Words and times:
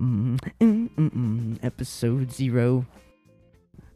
Mm, 0.00 0.38
mm, 0.60 0.88
mm, 0.96 1.58
episode 1.62 2.32
zero. 2.32 2.86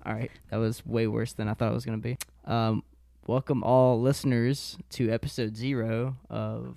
All 0.05 0.13
right, 0.13 0.31
that 0.51 0.59
was 0.59 0.85
way 0.85 1.07
worse 1.07 1.33
than 1.33 1.49
I 1.49 1.55
thought 1.55 1.71
it 1.71 1.75
was 1.75 1.87
gonna 1.87 1.97
be. 1.97 2.19
Um, 2.45 2.83
welcome 3.27 3.65
all 3.65 3.99
listeners 3.99 4.77
to 4.91 5.09
episode 5.11 5.57
zero 5.57 6.17
of 6.29 6.77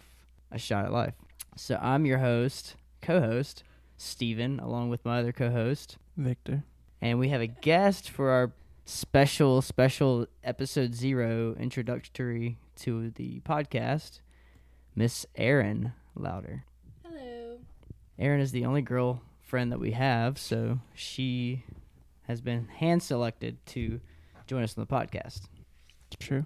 A 0.51 0.57
Shot 0.57 0.85
at 0.85 0.93
Life. 0.93 1.15
So 1.57 1.77
I'm 1.81 2.05
your 2.05 2.19
host, 2.19 2.75
co-host 3.01 3.63
Steven, 3.97 4.61
along 4.61 4.89
with 4.89 5.03
my 5.03 5.19
other 5.19 5.33
co-host, 5.33 5.97
Victor. 6.15 6.63
and 7.01 7.19
we 7.19 7.27
have 7.27 7.41
a 7.41 7.47
guest 7.47 8.09
for 8.09 8.29
our 8.29 8.53
special, 8.85 9.61
special 9.61 10.27
episode 10.41 10.95
zero 10.95 11.53
introductory 11.59 12.59
to 12.77 13.09
the 13.09 13.41
podcast, 13.41 14.21
Miss 14.95 15.25
Erin 15.35 15.91
Louder. 16.15 16.63
Erin 18.19 18.41
is 18.41 18.51
the 18.51 18.65
only 18.65 18.81
girl 18.81 19.21
friend 19.41 19.71
that 19.71 19.79
we 19.79 19.91
have, 19.91 20.37
so 20.37 20.79
she 20.93 21.63
has 22.23 22.41
been 22.41 22.67
hand 22.67 23.01
selected 23.03 23.63
to 23.67 23.99
join 24.47 24.63
us 24.63 24.77
on 24.77 24.85
the 24.85 24.93
podcast. 24.93 25.41
True. 26.19 26.45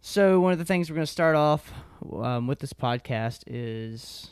So, 0.00 0.40
one 0.40 0.52
of 0.52 0.58
the 0.58 0.64
things 0.64 0.88
we're 0.88 0.94
going 0.94 1.06
to 1.06 1.12
start 1.12 1.36
off 1.36 1.72
um, 2.12 2.46
with 2.46 2.58
this 2.58 2.72
podcast 2.72 3.42
is 3.46 4.30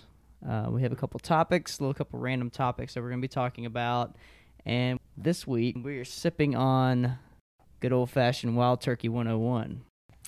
uh, 0.49 0.67
we 0.71 0.83
have 0.83 0.93
a 0.93 0.97
couple 0.97 1.21
topics, 1.21 1.79
a 1.79 1.83
little 1.83 1.95
couple 1.95 2.19
random 2.19 2.49
topics 2.49 2.95
that 2.95 3.03
we're 3.03 3.11
going 3.11 3.21
to 3.21 3.25
be 3.25 3.29
talking 3.29 3.67
about. 3.67 4.17
And 4.65 4.99
this 5.17 5.47
week, 5.47 5.77
we 5.83 5.99
are 5.99 6.05
sipping 6.05 6.57
on 6.57 7.19
good 7.81 7.93
old 7.93 8.11
fashioned 8.11 8.57
Wild 8.57 8.81
Turkey 8.81 9.09
101. 9.09 9.83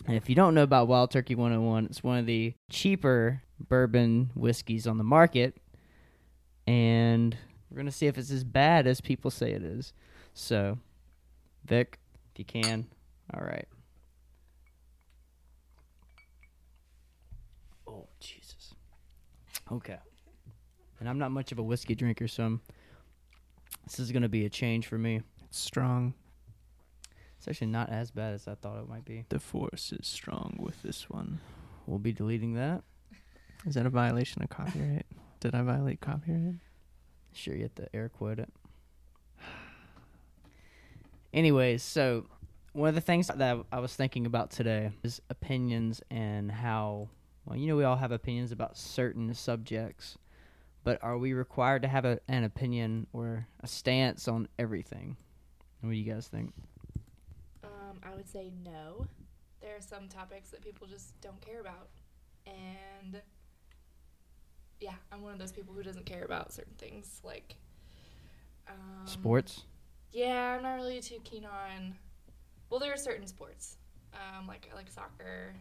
And 0.06 0.16
if 0.16 0.28
you 0.28 0.34
don't 0.34 0.54
know 0.54 0.62
about 0.62 0.88
Wild 0.88 1.10
Turkey 1.10 1.34
101, 1.34 1.86
it's 1.86 2.02
one 2.02 2.18
of 2.18 2.26
the 2.26 2.54
cheaper 2.70 3.42
bourbon 3.68 4.30
whiskeys 4.34 4.86
on 4.86 4.98
the 4.98 5.04
market. 5.04 5.56
And 6.66 7.36
we're 7.70 7.76
going 7.76 7.86
to 7.86 7.92
see 7.92 8.06
if 8.06 8.18
it's 8.18 8.30
as 8.30 8.44
bad 8.44 8.86
as 8.86 9.00
people 9.00 9.30
say 9.30 9.52
it 9.52 9.62
is. 9.62 9.92
So, 10.34 10.78
Vic, 11.64 11.98
if 12.32 12.38
you 12.38 12.44
can. 12.44 12.86
All 13.32 13.44
right. 13.44 13.68
Oh, 17.86 18.08
Jesus. 18.20 18.74
Okay. 19.70 19.98
And 20.98 21.08
I'm 21.08 21.18
not 21.18 21.30
much 21.30 21.52
of 21.52 21.58
a 21.58 21.62
whiskey 21.62 21.94
drinker, 21.94 22.28
so 22.28 22.44
I'm, 22.44 22.60
this 23.84 23.98
is 23.98 24.12
going 24.12 24.22
to 24.22 24.28
be 24.28 24.44
a 24.44 24.50
change 24.50 24.86
for 24.86 24.98
me. 24.98 25.22
It's 25.44 25.58
strong. 25.58 26.14
It's 27.38 27.48
actually 27.48 27.68
not 27.68 27.88
as 27.88 28.10
bad 28.10 28.34
as 28.34 28.46
I 28.46 28.54
thought 28.54 28.78
it 28.78 28.88
might 28.88 29.04
be. 29.04 29.24
The 29.30 29.40
force 29.40 29.92
is 29.92 30.06
strong 30.06 30.56
with 30.60 30.82
this 30.82 31.08
one. 31.08 31.40
We'll 31.86 31.98
be 31.98 32.12
deleting 32.12 32.54
that. 32.54 32.82
Is 33.66 33.74
that 33.74 33.86
a 33.86 33.90
violation 33.90 34.42
of 34.42 34.50
copyright? 34.50 35.06
Did 35.40 35.54
I 35.54 35.62
violate 35.62 36.00
copyright? 36.00 36.56
Sure, 37.32 37.54
you 37.54 37.62
have 37.62 37.74
to 37.76 37.96
air 37.96 38.10
quote 38.10 38.38
it. 38.38 38.52
Anyways, 41.32 41.82
so 41.82 42.26
one 42.72 42.90
of 42.90 42.94
the 42.94 43.00
things 43.00 43.28
that 43.28 43.64
I 43.72 43.80
was 43.80 43.96
thinking 43.96 44.26
about 44.26 44.50
today 44.50 44.92
is 45.02 45.22
opinions 45.30 46.02
and 46.10 46.50
how, 46.50 47.08
well, 47.46 47.56
you 47.56 47.66
know, 47.66 47.76
we 47.76 47.84
all 47.84 47.96
have 47.96 48.12
opinions 48.12 48.52
about 48.52 48.76
certain 48.76 49.32
subjects, 49.32 50.18
but 50.84 51.02
are 51.02 51.16
we 51.16 51.32
required 51.32 51.82
to 51.82 51.88
have 51.88 52.04
a, 52.04 52.20
an 52.28 52.44
opinion 52.44 53.06
or 53.14 53.46
a 53.62 53.66
stance 53.66 54.28
on 54.28 54.46
everything? 54.58 55.16
What 55.80 55.90
do 55.90 55.96
you 55.96 56.12
guys 56.12 56.28
think? 56.28 56.52
Um, 57.64 57.98
I 58.02 58.14
would 58.14 58.28
say 58.28 58.52
no. 58.62 59.06
There 59.62 59.74
are 59.74 59.80
some 59.80 60.06
topics 60.06 60.50
that 60.50 60.62
people 60.62 60.86
just 60.86 61.18
don't 61.22 61.40
care 61.40 61.60
about. 61.60 61.88
And 62.46 63.22
yeah, 64.80 64.94
I'm 65.12 65.22
one 65.22 65.32
of 65.32 65.38
those 65.38 65.52
people 65.52 65.74
who 65.74 65.82
doesn't 65.82 66.06
care 66.06 66.24
about 66.24 66.52
certain 66.52 66.74
things 66.78 67.20
like 67.24 67.56
um, 68.68 69.06
Sports? 69.06 69.62
Yeah, 70.12 70.56
I'm 70.56 70.62
not 70.62 70.74
really 70.74 71.00
too 71.00 71.20
keen 71.24 71.44
on. 71.44 71.94
Well, 72.68 72.80
there 72.80 72.92
are 72.92 72.96
certain 72.96 73.26
sports, 73.26 73.76
um, 74.14 74.46
like 74.46 74.68
like 74.74 74.88
soccer, 74.90 75.54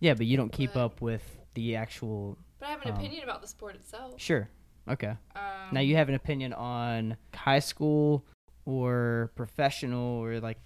Yeah, 0.00 0.14
but 0.14 0.26
you 0.26 0.36
don't 0.36 0.52
keep 0.52 0.76
up 0.76 1.00
with 1.00 1.22
the 1.54 1.76
actual. 1.76 2.38
but 2.58 2.66
I 2.66 2.70
have 2.72 2.82
an 2.82 2.88
Um, 2.92 2.96
opinion 2.96 3.24
about 3.24 3.40
the 3.42 3.48
sport 3.48 3.74
itself. 3.74 4.20
Sure. 4.20 4.48
Okay. 4.88 5.16
Um, 5.36 5.42
Now 5.72 5.80
you 5.80 5.96
have 5.96 6.08
an 6.08 6.14
opinion 6.14 6.52
on 6.52 7.16
high 7.34 7.58
school 7.60 8.24
or 8.64 9.30
professional 9.36 10.18
or 10.24 10.40
like 10.40 10.58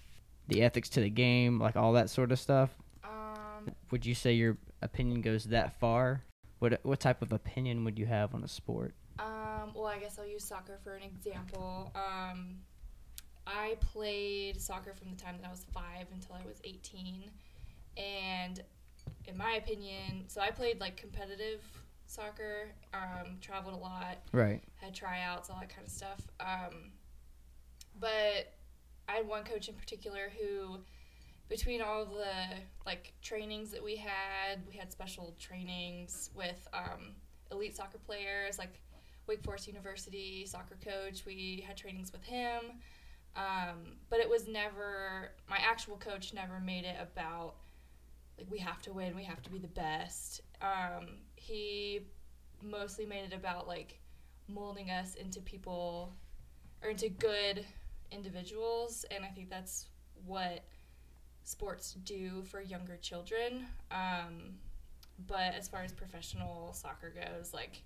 the 0.47 0.61
ethics 0.63 0.89
to 0.89 1.01
the 1.01 1.09
game, 1.09 1.59
like 1.59 1.75
all 1.75 1.93
that 1.93 2.09
sort 2.09 2.31
of 2.31 2.39
stuff. 2.39 2.71
Um, 3.03 3.73
Would 3.91 4.05
you 4.05 4.15
say 4.15 4.33
your 4.33 4.57
opinion 4.81 5.21
goes 5.21 5.45
that 5.45 5.79
far? 5.79 6.23
What 6.59 6.79
what 6.83 6.99
type 6.99 7.21
of 7.21 7.31
opinion 7.33 7.83
would 7.85 7.99
you 7.99 8.05
have 8.05 8.33
on 8.33 8.43
a 8.43 8.47
sport? 8.47 8.93
Um, 9.19 9.71
well, 9.75 9.85
I 9.87 9.97
guess 9.99 10.17
I'll 10.19 10.27
use 10.27 10.43
soccer 10.43 10.79
for 10.83 10.95
an 10.95 11.03
example. 11.03 11.91
Um, 11.95 12.57
I 13.45 13.77
played 13.79 14.59
soccer 14.61 14.93
from 14.93 15.09
the 15.09 15.15
time 15.15 15.35
that 15.41 15.47
I 15.47 15.51
was 15.51 15.65
five 15.73 16.07
until 16.13 16.35
I 16.35 16.45
was 16.45 16.59
18. 16.63 17.29
And 17.97 18.61
in 19.25 19.37
my 19.37 19.53
opinion, 19.53 20.25
so 20.27 20.41
I 20.41 20.51
played 20.51 20.79
like 20.79 20.97
competitive 20.97 21.61
soccer, 22.07 22.69
um, 22.93 23.37
traveled 23.41 23.73
a 23.73 23.77
lot, 23.77 24.17
Right. 24.31 24.61
had 24.75 24.93
tryouts, 24.93 25.49
all 25.49 25.59
that 25.59 25.69
kind 25.69 25.85
of 25.87 25.91
stuff. 25.91 26.21
Um, 26.39 26.91
but 27.99 28.53
I 29.09 29.13
had 29.13 29.27
one 29.27 29.43
coach 29.43 29.67
in 29.69 29.75
particular 29.75 30.31
who, 30.39 30.79
between 31.49 31.81
all 31.81 32.05
the 32.05 32.57
like 32.85 33.13
trainings 33.21 33.71
that 33.71 33.83
we 33.83 33.95
had, 33.95 34.59
we 34.69 34.77
had 34.77 34.91
special 34.91 35.35
trainings 35.39 36.29
with 36.35 36.67
um, 36.73 37.15
elite 37.51 37.75
soccer 37.75 37.97
players, 38.05 38.57
like 38.57 38.79
Wake 39.27 39.43
Forest 39.43 39.67
University 39.67 40.45
soccer 40.45 40.77
coach. 40.83 41.25
We 41.25 41.63
had 41.65 41.77
trainings 41.77 42.11
with 42.11 42.23
him, 42.23 42.61
um, 43.35 43.97
but 44.09 44.19
it 44.19 44.29
was 44.29 44.47
never 44.47 45.31
my 45.49 45.57
actual 45.57 45.97
coach. 45.97 46.33
Never 46.33 46.59
made 46.59 46.85
it 46.85 46.97
about 47.01 47.55
like 48.37 48.47
we 48.49 48.59
have 48.59 48.81
to 48.83 48.93
win, 48.93 49.15
we 49.15 49.23
have 49.23 49.41
to 49.43 49.49
be 49.49 49.57
the 49.57 49.67
best. 49.67 50.41
Um, 50.61 51.07
he 51.35 52.01
mostly 52.61 53.05
made 53.05 53.23
it 53.23 53.33
about 53.33 53.67
like 53.67 53.99
molding 54.47 54.89
us 54.89 55.15
into 55.15 55.39
people 55.41 56.13
or 56.83 56.89
into 56.89 57.09
good 57.09 57.65
individuals 58.11 59.05
and 59.11 59.25
i 59.25 59.27
think 59.27 59.49
that's 59.49 59.87
what 60.25 60.63
sports 61.47 61.93
do 62.03 62.43
for 62.43 62.61
younger 62.61 62.97
children 62.97 63.65
um, 63.91 64.55
but 65.27 65.53
as 65.57 65.67
far 65.67 65.81
as 65.81 65.91
professional 65.93 66.73
soccer 66.73 67.09
goes 67.09 67.53
like 67.53 67.81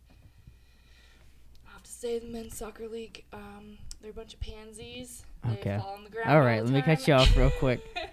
i 1.68 1.72
have 1.72 1.84
to 1.84 1.92
say 1.92 2.18
the 2.20 2.26
men's 2.26 2.58
soccer 2.58 2.88
league 2.88 3.24
um, 3.34 3.78
they're 4.02 4.12
a 4.12 4.14
bunch 4.14 4.34
of 4.34 4.40
pansies 4.40 5.24
Okay. 5.46 5.72
they 5.72 5.78
fall 5.78 5.96
on 5.98 6.04
the 6.04 6.10
ground 6.10 6.30
All 6.30 6.38
all 6.38 6.42
right, 6.44 6.60
the 6.60 6.66
let 6.66 6.74
me 6.74 6.82
cut 6.82 7.08
you 7.08 7.14
off 7.16 7.36
real 7.36 7.52
quick. 7.60 7.82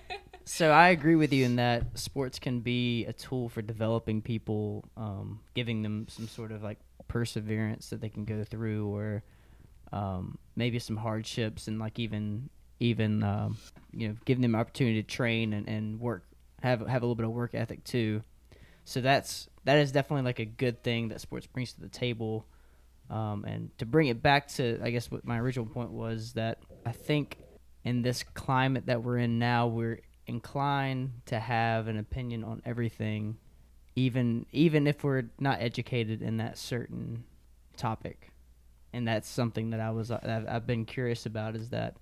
So 0.50 0.70
I 0.70 0.88
agree 0.88 1.14
with 1.14 1.30
you 1.34 1.44
in 1.44 1.56
that 1.56 1.98
sports 1.98 2.38
can 2.38 2.60
be 2.60 3.04
a 3.04 3.12
tool 3.12 3.50
for 3.50 3.60
developing 3.60 4.22
people, 4.22 4.82
um, 4.96 5.40
giving 5.54 5.82
them 5.82 6.06
some 6.08 6.26
sort 6.26 6.52
of 6.52 6.62
like 6.62 6.78
perseverance 7.06 7.90
that 7.90 8.00
they 8.00 8.08
can 8.08 8.24
go 8.24 8.44
through, 8.44 8.88
or 8.88 9.22
um, 9.92 10.38
maybe 10.56 10.78
some 10.78 10.96
hardships, 10.96 11.68
and 11.68 11.78
like 11.78 11.98
even 11.98 12.48
even 12.80 13.22
um, 13.22 13.58
you 13.92 14.08
know 14.08 14.14
giving 14.24 14.42
them 14.42 14.54
opportunity 14.54 15.02
to 15.02 15.08
train 15.08 15.52
and, 15.52 15.68
and 15.68 16.00
work 16.00 16.24
have 16.62 16.80
have 16.80 17.02
a 17.02 17.04
little 17.04 17.14
bit 17.14 17.26
of 17.26 17.32
work 17.32 17.54
ethic 17.54 17.84
too. 17.84 18.22
So 18.84 19.00
that's 19.00 19.48
that 19.64 19.78
is 19.78 19.92
definitely 19.92 20.24
like 20.24 20.38
a 20.38 20.44
good 20.44 20.82
thing 20.82 21.08
that 21.08 21.20
sports 21.20 21.46
brings 21.46 21.72
to 21.74 21.80
the 21.80 21.88
table. 21.88 22.46
Um, 23.10 23.44
and 23.44 23.76
to 23.78 23.86
bring 23.86 24.08
it 24.08 24.22
back 24.22 24.48
to, 24.48 24.78
I 24.82 24.90
guess 24.90 25.10
what 25.10 25.24
my 25.26 25.38
original 25.38 25.66
point 25.66 25.90
was 25.90 26.34
that 26.34 26.58
I 26.84 26.92
think 26.92 27.38
in 27.84 28.02
this 28.02 28.22
climate 28.22 28.86
that 28.86 29.02
we're 29.02 29.18
in 29.18 29.38
now, 29.38 29.66
we're 29.66 30.00
inclined 30.26 31.12
to 31.26 31.38
have 31.38 31.88
an 31.88 31.98
opinion 31.98 32.44
on 32.44 32.60
everything, 32.64 33.38
even 33.96 34.46
even 34.52 34.86
if 34.86 35.04
we're 35.04 35.30
not 35.38 35.60
educated 35.60 36.22
in 36.22 36.36
that 36.38 36.58
certain 36.58 37.24
topic. 37.76 38.30
And 38.92 39.06
that's 39.06 39.28
something 39.28 39.70
that 39.70 39.80
I 39.80 39.90
was 39.90 40.10
uh, 40.10 40.20
I've, 40.22 40.48
I've 40.48 40.66
been 40.66 40.84
curious 40.84 41.26
about 41.26 41.56
is 41.56 41.70
that 41.70 41.96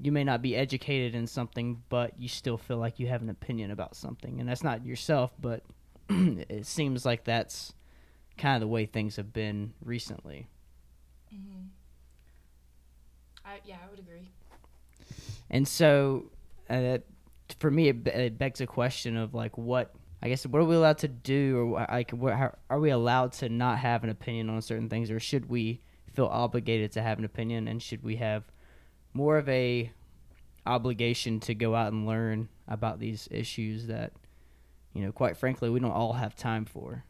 you 0.00 0.12
may 0.12 0.24
not 0.24 0.42
be 0.42 0.54
educated 0.56 1.14
in 1.14 1.26
something, 1.26 1.82
but 1.88 2.12
you 2.18 2.28
still 2.28 2.58
feel 2.58 2.76
like 2.78 2.98
you 2.98 3.06
have 3.06 3.22
an 3.22 3.30
opinion 3.30 3.70
about 3.70 3.96
something, 3.96 4.40
and 4.40 4.48
that's 4.48 4.64
not 4.64 4.84
yourself, 4.84 5.32
but 5.40 5.62
it 6.10 6.66
seems 6.66 7.04
like 7.04 7.24
that's 7.24 7.72
kind 8.36 8.54
of 8.56 8.60
the 8.60 8.68
way 8.72 8.84
things 8.86 9.16
have 9.16 9.32
been 9.32 9.72
recently. 9.82 10.46
Mhm. 11.34 11.68
I, 13.44 13.60
yeah 13.64 13.76
i 13.84 13.90
would 13.90 13.98
agree 14.00 14.28
And 15.50 15.66
so, 15.68 16.30
uh, 16.68 16.98
for 17.60 17.70
me, 17.70 17.88
it, 17.88 18.06
it 18.08 18.38
begs 18.38 18.60
a 18.60 18.66
question 18.66 19.16
of 19.16 19.34
like, 19.34 19.56
what 19.56 19.94
I 20.22 20.28
guess 20.28 20.44
what 20.46 20.60
are 20.60 20.64
we 20.64 20.74
allowed 20.74 20.98
to 20.98 21.08
do, 21.08 21.58
or 21.74 21.86
like, 21.88 22.10
what, 22.10 22.34
how, 22.34 22.56
are 22.68 22.80
we 22.80 22.90
allowed 22.90 23.32
to 23.34 23.48
not 23.48 23.78
have 23.78 24.02
an 24.02 24.10
opinion 24.10 24.50
on 24.50 24.60
certain 24.62 24.88
things, 24.88 25.10
or 25.10 25.20
should 25.20 25.48
we 25.48 25.80
feel 26.14 26.26
obligated 26.26 26.92
to 26.92 27.02
have 27.02 27.18
an 27.18 27.24
opinion, 27.24 27.68
and 27.68 27.82
should 27.82 28.02
we 28.02 28.16
have 28.16 28.44
more 29.16 29.38
of 29.38 29.48
a 29.48 29.90
obligation 30.66 31.40
to 31.40 31.54
go 31.54 31.74
out 31.74 31.90
and 31.92 32.06
learn 32.06 32.48
about 32.68 32.98
these 32.98 33.28
issues 33.30 33.86
that, 33.86 34.12
you 34.92 35.02
know, 35.02 35.10
quite 35.10 35.38
frankly, 35.38 35.70
we 35.70 35.80
don't 35.80 35.90
all 35.90 36.12
have 36.12 36.36
time 36.36 36.66
for. 36.66 37.02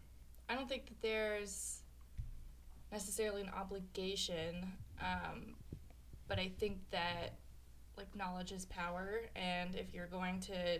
I 0.49 0.55
don't 0.55 0.69
think 0.69 0.87
that 0.87 1.03
there's 1.03 1.81
necessarily 2.93 3.43
an 3.43 3.51
obligation, 3.51 4.73
um, 5.01 5.57
but 6.29 6.39
I 6.39 6.53
think 6.61 6.79
that 6.93 7.35
like 7.97 8.15
knowledge 8.15 8.53
is 8.53 8.67
power, 8.67 9.23
and 9.35 9.75
if 9.75 9.93
you're 9.93 10.07
going 10.07 10.39
to 10.41 10.79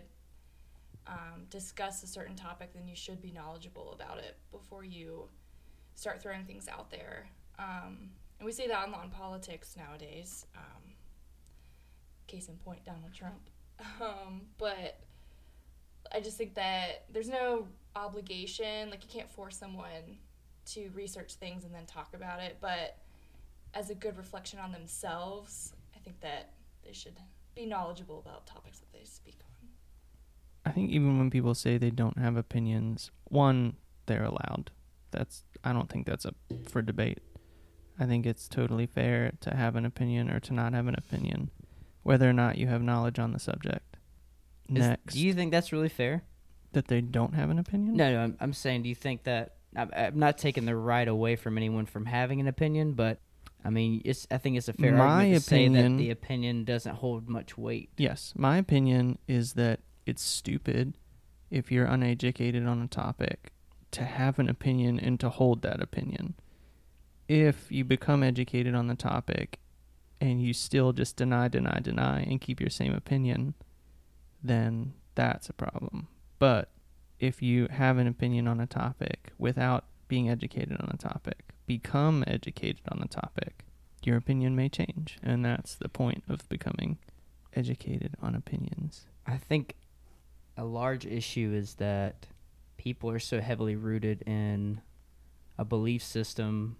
um, 1.07 1.45
discuss 1.49 2.03
a 2.03 2.07
certain 2.07 2.35
topic, 2.35 2.73
then 2.73 2.87
you 2.87 2.95
should 2.95 3.21
be 3.21 3.31
knowledgeable 3.31 3.91
about 3.91 4.19
it 4.19 4.37
before 4.51 4.85
you 4.85 5.27
start 5.95 6.21
throwing 6.21 6.45
things 6.45 6.69
out 6.69 6.89
there. 6.89 7.27
Um, 7.59 8.11
and 8.39 8.45
we 8.45 8.51
see 8.53 8.67
that 8.67 8.87
a 8.87 8.91
lot 8.91 9.03
in 9.03 9.09
politics 9.09 9.75
nowadays. 9.75 10.45
Um, 10.55 10.86
case 12.27 12.47
in 12.47 12.55
point, 12.57 12.83
Donald 12.85 13.13
Trump. 13.13 13.49
Um, 14.01 14.41
but 14.57 14.99
I 16.11 16.19
just 16.19 16.37
think 16.37 16.55
that 16.55 17.05
there's 17.11 17.29
no 17.29 17.67
obligation. 17.95 18.89
Like, 18.89 19.03
you 19.03 19.09
can't 19.09 19.29
force 19.29 19.57
someone 19.57 20.17
to 20.67 20.89
research 20.93 21.35
things 21.35 21.63
and 21.63 21.73
then 21.73 21.85
talk 21.85 22.13
about 22.13 22.41
it. 22.41 22.57
But 22.59 22.97
as 23.73 23.89
a 23.89 23.95
good 23.95 24.17
reflection 24.17 24.59
on 24.59 24.71
themselves, 24.71 25.73
I 25.95 25.99
think 25.99 26.19
that 26.21 26.53
they 26.83 26.93
should 26.93 27.17
be 27.55 27.65
knowledgeable 27.65 28.19
about 28.19 28.45
topics 28.45 28.79
that 28.79 28.91
they 28.91 29.03
speak 29.03 29.37
on. 29.41 29.67
I 30.65 30.71
think 30.71 30.91
even 30.91 31.17
when 31.17 31.29
people 31.29 31.55
say 31.55 31.77
they 31.77 31.91
don't 31.91 32.17
have 32.17 32.35
opinions, 32.35 33.11
one, 33.25 33.77
they're 34.05 34.23
allowed. 34.23 34.71
That's 35.11 35.43
I 35.63 35.73
don't 35.73 35.89
think 35.89 36.05
that's 36.05 36.25
up 36.25 36.35
for 36.67 36.81
debate. 36.81 37.19
I 37.99 38.05
think 38.05 38.25
it's 38.25 38.47
totally 38.47 38.85
fair 38.85 39.31
to 39.41 39.55
have 39.55 39.75
an 39.75 39.85
opinion 39.85 40.29
or 40.29 40.39
to 40.41 40.53
not 40.53 40.73
have 40.73 40.87
an 40.87 40.95
opinion, 40.95 41.49
whether 42.07 42.29
or 42.29 42.33
not 42.33 42.57
you 42.57 42.67
have 42.67 42.81
knowledge 42.81 43.19
on 43.19 43.33
the 43.33 43.39
subject. 43.39 43.97
Is- 44.69 44.75
Next, 44.87 45.13
do 45.13 45.19
you 45.19 45.33
think 45.33 45.51
that's 45.51 45.73
really 45.73 45.89
fair? 45.89 46.23
that 46.73 46.87
they 46.89 47.01
don't 47.01 47.33
have 47.33 47.49
an 47.49 47.57
opinion? 47.59 47.95
No, 47.95 48.11
no. 48.11 48.19
I'm, 48.19 48.37
I'm 48.39 48.53
saying, 48.53 48.83
do 48.83 48.89
you 48.89 48.93
think 48.95 49.23
that 49.23 49.55
I'm, 49.75 49.89
I'm 49.95 50.19
not 50.19 50.37
taking 50.37 50.65
the 50.65 50.75
right 50.75 51.07
away 51.07 51.35
from 51.35 51.57
anyone 51.57 51.85
from 51.85 52.05
having 52.05 52.39
an 52.39 52.47
opinion, 52.47 52.93
but 52.93 53.19
I 53.65 53.69
mean, 53.69 54.01
it's 54.05 54.27
I 54.29 54.37
think 54.37 54.57
it's 54.57 54.67
a 54.67 54.73
fair 54.73 54.93
My 54.93 54.99
argument 55.05 55.43
to 55.43 55.49
say 55.49 55.67
that 55.69 55.97
the 55.97 56.11
opinion 56.11 56.65
doesn't 56.65 56.95
hold 56.95 57.27
much 57.29 57.57
weight. 57.57 57.89
Yes, 57.97 58.33
my 58.37 58.57
opinion 58.57 59.17
is 59.27 59.53
that 59.53 59.79
it's 60.05 60.21
stupid 60.21 60.97
if 61.49 61.71
you're 61.71 61.85
uneducated 61.85 62.65
on 62.67 62.81
a 62.81 62.87
topic 62.87 63.51
to 63.91 64.03
have 64.03 64.37
an 64.37 64.47
opinion 64.49 64.99
and 64.99 65.19
to 65.21 65.29
hold 65.29 65.61
that 65.63 65.81
opinion. 65.81 66.35
If 67.27 67.71
you 67.71 67.83
become 67.83 68.23
educated 68.23 68.75
on 68.75 68.87
the 68.87 68.95
topic 68.95 69.59
and 70.19 70.41
you 70.41 70.53
still 70.53 70.93
just 70.93 71.15
deny, 71.15 71.47
deny, 71.47 71.79
deny 71.79 72.21
and 72.21 72.41
keep 72.41 72.59
your 72.59 72.69
same 72.69 72.93
opinion, 72.93 73.53
then 74.43 74.93
that's 75.15 75.49
a 75.49 75.53
problem. 75.53 76.07
But 76.39 76.71
if 77.19 77.41
you 77.41 77.67
have 77.71 77.97
an 77.97 78.07
opinion 78.07 78.47
on 78.47 78.59
a 78.59 78.67
topic 78.67 79.31
without 79.37 79.85
being 80.07 80.29
educated 80.29 80.77
on 80.79 80.89
the 80.91 80.97
topic, 80.97 81.53
become 81.65 82.23
educated 82.27 82.81
on 82.89 82.99
the 82.99 83.07
topic, 83.07 83.65
your 84.03 84.17
opinion 84.17 84.55
may 84.55 84.69
change. 84.69 85.17
And 85.21 85.43
that's 85.43 85.75
the 85.75 85.89
point 85.89 86.23
of 86.29 86.47
becoming 86.49 86.97
educated 87.53 88.15
on 88.21 88.35
opinions. 88.35 89.07
I 89.25 89.37
think 89.37 89.75
a 90.55 90.63
large 90.63 91.05
issue 91.05 91.53
is 91.53 91.75
that 91.75 92.27
people 92.77 93.09
are 93.09 93.19
so 93.19 93.41
heavily 93.41 93.75
rooted 93.75 94.21
in 94.23 94.81
a 95.57 95.65
belief 95.65 96.03
system, 96.03 96.77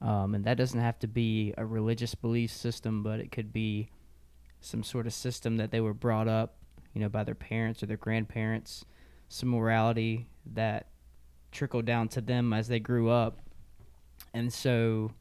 um, 0.00 0.34
and 0.34 0.44
that 0.44 0.56
doesn't 0.56 0.80
have 0.80 0.98
to 1.00 1.08
be 1.08 1.54
a 1.56 1.66
religious 1.66 2.14
belief 2.14 2.50
system, 2.50 3.02
but 3.02 3.20
it 3.20 3.32
could 3.32 3.52
be 3.52 3.90
some 4.60 4.82
sort 4.82 5.06
of 5.06 5.12
system 5.12 5.56
that 5.56 5.70
they 5.70 5.80
were 5.80 5.94
brought 5.94 6.28
up, 6.28 6.56
you 6.94 7.00
know, 7.00 7.08
by 7.08 7.24
their 7.24 7.34
parents 7.34 7.82
or 7.82 7.86
their 7.86 7.96
grandparents, 7.96 8.84
some 9.28 9.48
morality 9.48 10.26
that 10.54 10.88
trickled 11.50 11.84
down 11.84 12.08
to 12.08 12.20
them 12.20 12.52
as 12.52 12.68
they 12.68 12.80
grew 12.80 13.10
up, 13.10 13.38
and 14.34 14.52
so 14.52 15.12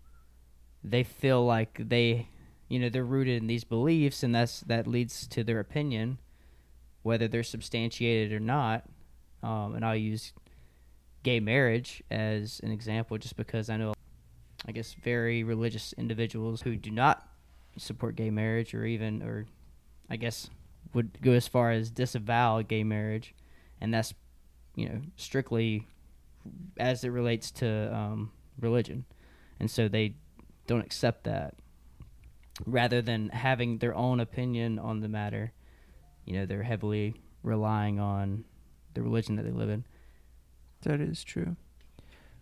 they 0.83 1.03
feel 1.03 1.45
like 1.45 1.89
they, 1.89 2.27
you 2.67 2.79
know, 2.79 2.89
they're 2.89 3.03
rooted 3.03 3.41
in 3.41 3.47
these 3.47 3.63
beliefs, 3.63 4.23
and 4.23 4.33
that's 4.33 4.61
that 4.61 4.87
leads 4.87 5.27
to 5.27 5.43
their 5.43 5.59
opinion 5.59 6.19
whether 7.07 7.29
they're 7.29 7.41
substantiated 7.41 8.33
or 8.33 8.39
not. 8.39 8.83
Um, 9.41 9.75
and 9.75 9.85
I'll 9.85 9.95
use 9.95 10.33
gay 11.23 11.39
marriage 11.39 12.03
as 12.11 12.59
an 12.63 12.71
example 12.71 13.17
just 13.17 13.37
because 13.37 13.69
I 13.69 13.77
know, 13.77 13.93
I 14.67 14.71
guess, 14.71 14.95
very 15.03 15.43
religious 15.43 15.93
individuals 15.93 16.61
who 16.61 16.75
do 16.75 16.91
not 16.91 17.27
support 17.77 18.15
gay 18.15 18.29
marriage 18.29 18.73
or 18.73 18.85
even, 18.85 19.23
or 19.23 19.45
I 20.09 20.17
guess, 20.17 20.49
would 20.93 21.21
go 21.21 21.31
as 21.31 21.47
far 21.47 21.71
as 21.71 21.89
disavow 21.89 22.61
gay 22.61 22.83
marriage. 22.83 23.33
And 23.79 23.93
that's, 23.93 24.13
you 24.75 24.89
know, 24.89 25.01
strictly 25.15 25.87
as 26.77 27.03
it 27.03 27.09
relates 27.09 27.51
to 27.51 27.95
um, 27.95 28.31
religion. 28.59 29.05
And 29.59 29.69
so 29.69 29.87
they 29.87 30.15
don't 30.65 30.85
accept 30.85 31.23
that 31.25 31.55
rather 32.65 33.01
than 33.01 33.29
having 33.29 33.77
their 33.77 33.95
own 33.95 34.19
opinion 34.19 34.79
on 34.79 34.99
the 35.01 35.07
matter 35.07 35.53
you 36.27 36.33
know 36.33 36.45
they're 36.45 36.63
heavily 36.63 37.15
relying 37.41 37.99
on 37.99 38.43
the 38.93 39.01
religion 39.01 39.37
that 39.37 39.43
they 39.43 39.51
live 39.51 39.69
in. 39.69 39.85
That 40.81 40.99
is 40.99 41.23
true. 41.23 41.55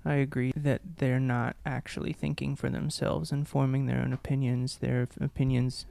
I 0.06 0.16
agree 0.16 0.54
that 0.56 0.82
they're 0.98 1.20
not 1.20 1.56
actually 1.66 2.14
thinking 2.14 2.56
for 2.56 2.70
themselves 2.70 3.32
and 3.32 3.48
forming 3.48 3.86
their 3.86 4.02
own 4.02 4.14
opinions. 4.14 4.78
Their 4.78 5.08
opinions 5.20 5.86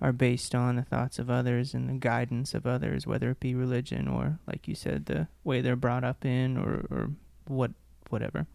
are 0.00 0.12
based 0.12 0.54
on 0.54 0.76
the 0.76 0.82
thoughts 0.82 1.18
of 1.18 1.30
others 1.30 1.74
and 1.74 1.88
the 1.88 1.94
guidance 1.94 2.54
of 2.54 2.66
others, 2.66 3.06
whether 3.06 3.30
it 3.30 3.40
be 3.40 3.54
religion 3.54 4.06
or, 4.06 4.38
like 4.46 4.68
you 4.68 4.74
said, 4.74 5.06
the 5.06 5.28
way 5.44 5.60
they're 5.60 5.76
brought 5.76 6.04
up 6.04 6.24
in 6.24 6.56
or, 6.56 6.86
or 6.90 7.10
what 7.46 7.72
whatever. 8.10 8.46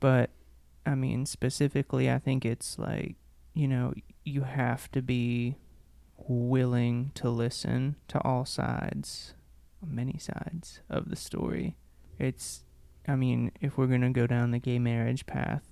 But 0.00 0.30
I 0.86 0.94
mean, 0.94 1.26
specifically, 1.26 2.10
I 2.10 2.18
think 2.18 2.44
it's 2.44 2.78
like 2.78 3.16
you 3.54 3.68
know 3.68 3.92
you 4.24 4.42
have 4.42 4.90
to 4.92 5.02
be 5.02 5.56
willing 6.16 7.10
to 7.14 7.30
listen 7.30 7.96
to 8.08 8.20
all 8.22 8.44
sides, 8.44 9.34
many 9.84 10.18
sides 10.18 10.80
of 10.90 11.08
the 11.08 11.16
story. 11.16 11.76
It's, 12.18 12.64
I 13.08 13.16
mean, 13.16 13.52
if 13.60 13.78
we're 13.78 13.86
going 13.86 14.02
to 14.02 14.10
go 14.10 14.26
down 14.26 14.50
the 14.50 14.58
gay 14.58 14.78
marriage 14.78 15.26
path, 15.26 15.62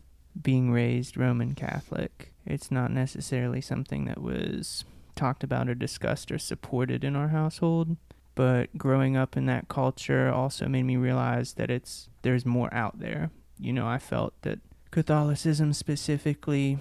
being 0.40 0.70
raised 0.70 1.16
Roman 1.16 1.54
Catholic, 1.54 2.32
it's 2.44 2.70
not 2.70 2.90
necessarily 2.90 3.60
something 3.60 4.06
that 4.06 4.20
was 4.20 4.84
talked 5.14 5.44
about 5.44 5.68
or 5.68 5.74
discussed 5.74 6.32
or 6.32 6.38
supported 6.38 7.04
in 7.04 7.14
our 7.16 7.28
household. 7.28 7.96
But 8.34 8.76
growing 8.76 9.16
up 9.16 9.36
in 9.36 9.46
that 9.46 9.68
culture 9.68 10.30
also 10.30 10.68
made 10.68 10.82
me 10.84 10.96
realize 10.96 11.54
that 11.54 11.70
it's 11.70 12.08
there's 12.22 12.44
more 12.44 12.72
out 12.72 12.98
there. 12.98 13.30
You 13.58 13.72
know, 13.72 13.86
I 13.86 13.98
felt 13.98 14.34
that 14.42 14.60
Catholicism 14.90 15.72
specifically 15.72 16.78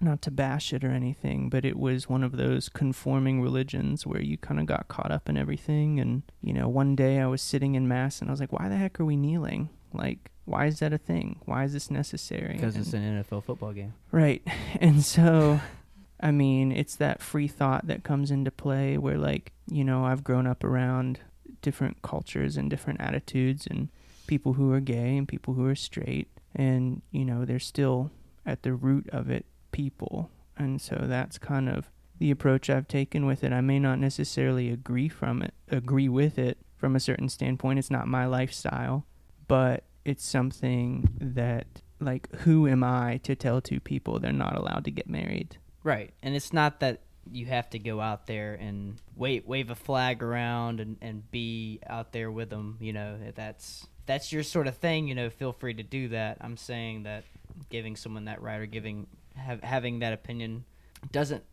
not 0.00 0.22
to 0.22 0.30
bash 0.30 0.72
it 0.72 0.84
or 0.84 0.90
anything, 0.90 1.48
but 1.48 1.64
it 1.64 1.78
was 1.78 2.08
one 2.08 2.22
of 2.22 2.36
those 2.36 2.68
conforming 2.68 3.40
religions 3.40 4.06
where 4.06 4.20
you 4.20 4.36
kind 4.36 4.60
of 4.60 4.66
got 4.66 4.88
caught 4.88 5.10
up 5.10 5.28
in 5.28 5.36
everything. 5.36 5.98
And, 5.98 6.22
you 6.42 6.52
know, 6.52 6.68
one 6.68 6.94
day 6.94 7.20
I 7.20 7.26
was 7.26 7.42
sitting 7.42 7.74
in 7.74 7.88
Mass 7.88 8.20
and 8.20 8.30
I 8.30 8.32
was 8.32 8.40
like, 8.40 8.52
why 8.52 8.68
the 8.68 8.76
heck 8.76 9.00
are 9.00 9.04
we 9.04 9.16
kneeling? 9.16 9.70
Like, 9.92 10.30
why 10.44 10.66
is 10.66 10.78
that 10.80 10.92
a 10.92 10.98
thing? 10.98 11.40
Why 11.44 11.64
is 11.64 11.72
this 11.72 11.90
necessary? 11.90 12.54
Because 12.54 12.76
it's 12.76 12.92
an 12.92 13.02
NFL 13.02 13.44
football 13.44 13.72
game. 13.72 13.94
Right. 14.12 14.42
And 14.80 15.04
so, 15.04 15.60
I 16.20 16.30
mean, 16.30 16.72
it's 16.72 16.96
that 16.96 17.22
free 17.22 17.48
thought 17.48 17.86
that 17.86 18.04
comes 18.04 18.30
into 18.30 18.50
play 18.50 18.98
where, 18.98 19.18
like, 19.18 19.52
you 19.70 19.84
know, 19.84 20.04
I've 20.04 20.24
grown 20.24 20.46
up 20.46 20.62
around 20.64 21.20
different 21.62 22.02
cultures 22.02 22.56
and 22.56 22.70
different 22.70 23.00
attitudes 23.00 23.66
and 23.66 23.88
people 24.26 24.54
who 24.54 24.72
are 24.72 24.80
gay 24.80 25.16
and 25.16 25.26
people 25.26 25.54
who 25.54 25.66
are 25.66 25.74
straight. 25.74 26.28
And, 26.54 27.02
you 27.10 27.24
know, 27.24 27.44
they're 27.44 27.58
still 27.58 28.10
at 28.46 28.62
the 28.62 28.72
root 28.72 29.08
of 29.10 29.30
it 29.30 29.46
people. 29.72 30.30
And 30.56 30.80
so 30.80 30.96
that's 31.02 31.38
kind 31.38 31.68
of 31.68 31.90
the 32.18 32.30
approach 32.30 32.68
I've 32.68 32.88
taken 32.88 33.26
with 33.26 33.44
it. 33.44 33.52
I 33.52 33.60
may 33.60 33.78
not 33.78 33.98
necessarily 33.98 34.70
agree 34.70 35.08
from 35.08 35.42
it, 35.42 35.54
agree 35.70 36.08
with 36.08 36.38
it 36.38 36.58
from 36.76 36.96
a 36.96 37.00
certain 37.00 37.28
standpoint. 37.28 37.78
It's 37.78 37.90
not 37.90 38.08
my 38.08 38.26
lifestyle, 38.26 39.06
but 39.48 39.84
it's 40.04 40.24
something 40.24 41.08
that 41.20 41.66
like 42.00 42.32
who 42.40 42.68
am 42.68 42.84
I 42.84 43.18
to 43.24 43.34
tell 43.34 43.60
two 43.60 43.80
people 43.80 44.20
they're 44.20 44.32
not 44.32 44.56
allowed 44.56 44.84
to 44.84 44.90
get 44.90 45.08
married? 45.08 45.58
Right. 45.82 46.12
And 46.22 46.36
it's 46.36 46.52
not 46.52 46.80
that 46.80 47.00
you 47.30 47.46
have 47.46 47.68
to 47.70 47.78
go 47.78 48.00
out 48.00 48.26
there 48.26 48.54
and 48.54 49.00
wave 49.16 49.46
wave 49.46 49.70
a 49.70 49.74
flag 49.74 50.22
around 50.22 50.80
and, 50.80 50.96
and 51.00 51.30
be 51.30 51.80
out 51.86 52.12
there 52.12 52.30
with 52.30 52.50
them, 52.50 52.76
you 52.80 52.92
know, 52.92 53.18
if 53.26 53.34
that's 53.34 53.86
that's 54.06 54.32
your 54.32 54.42
sort 54.42 54.66
of 54.66 54.76
thing, 54.76 55.08
you 55.08 55.14
know, 55.14 55.28
feel 55.28 55.52
free 55.52 55.74
to 55.74 55.82
do 55.82 56.08
that. 56.08 56.38
I'm 56.40 56.56
saying 56.56 57.02
that 57.02 57.24
giving 57.68 57.96
someone 57.96 58.26
that 58.26 58.40
right 58.40 58.60
or 58.60 58.66
giving 58.66 59.06
have, 59.36 59.62
having 59.62 59.98
that 59.98 60.12
opinion 60.12 60.64
doesn't 61.12 61.44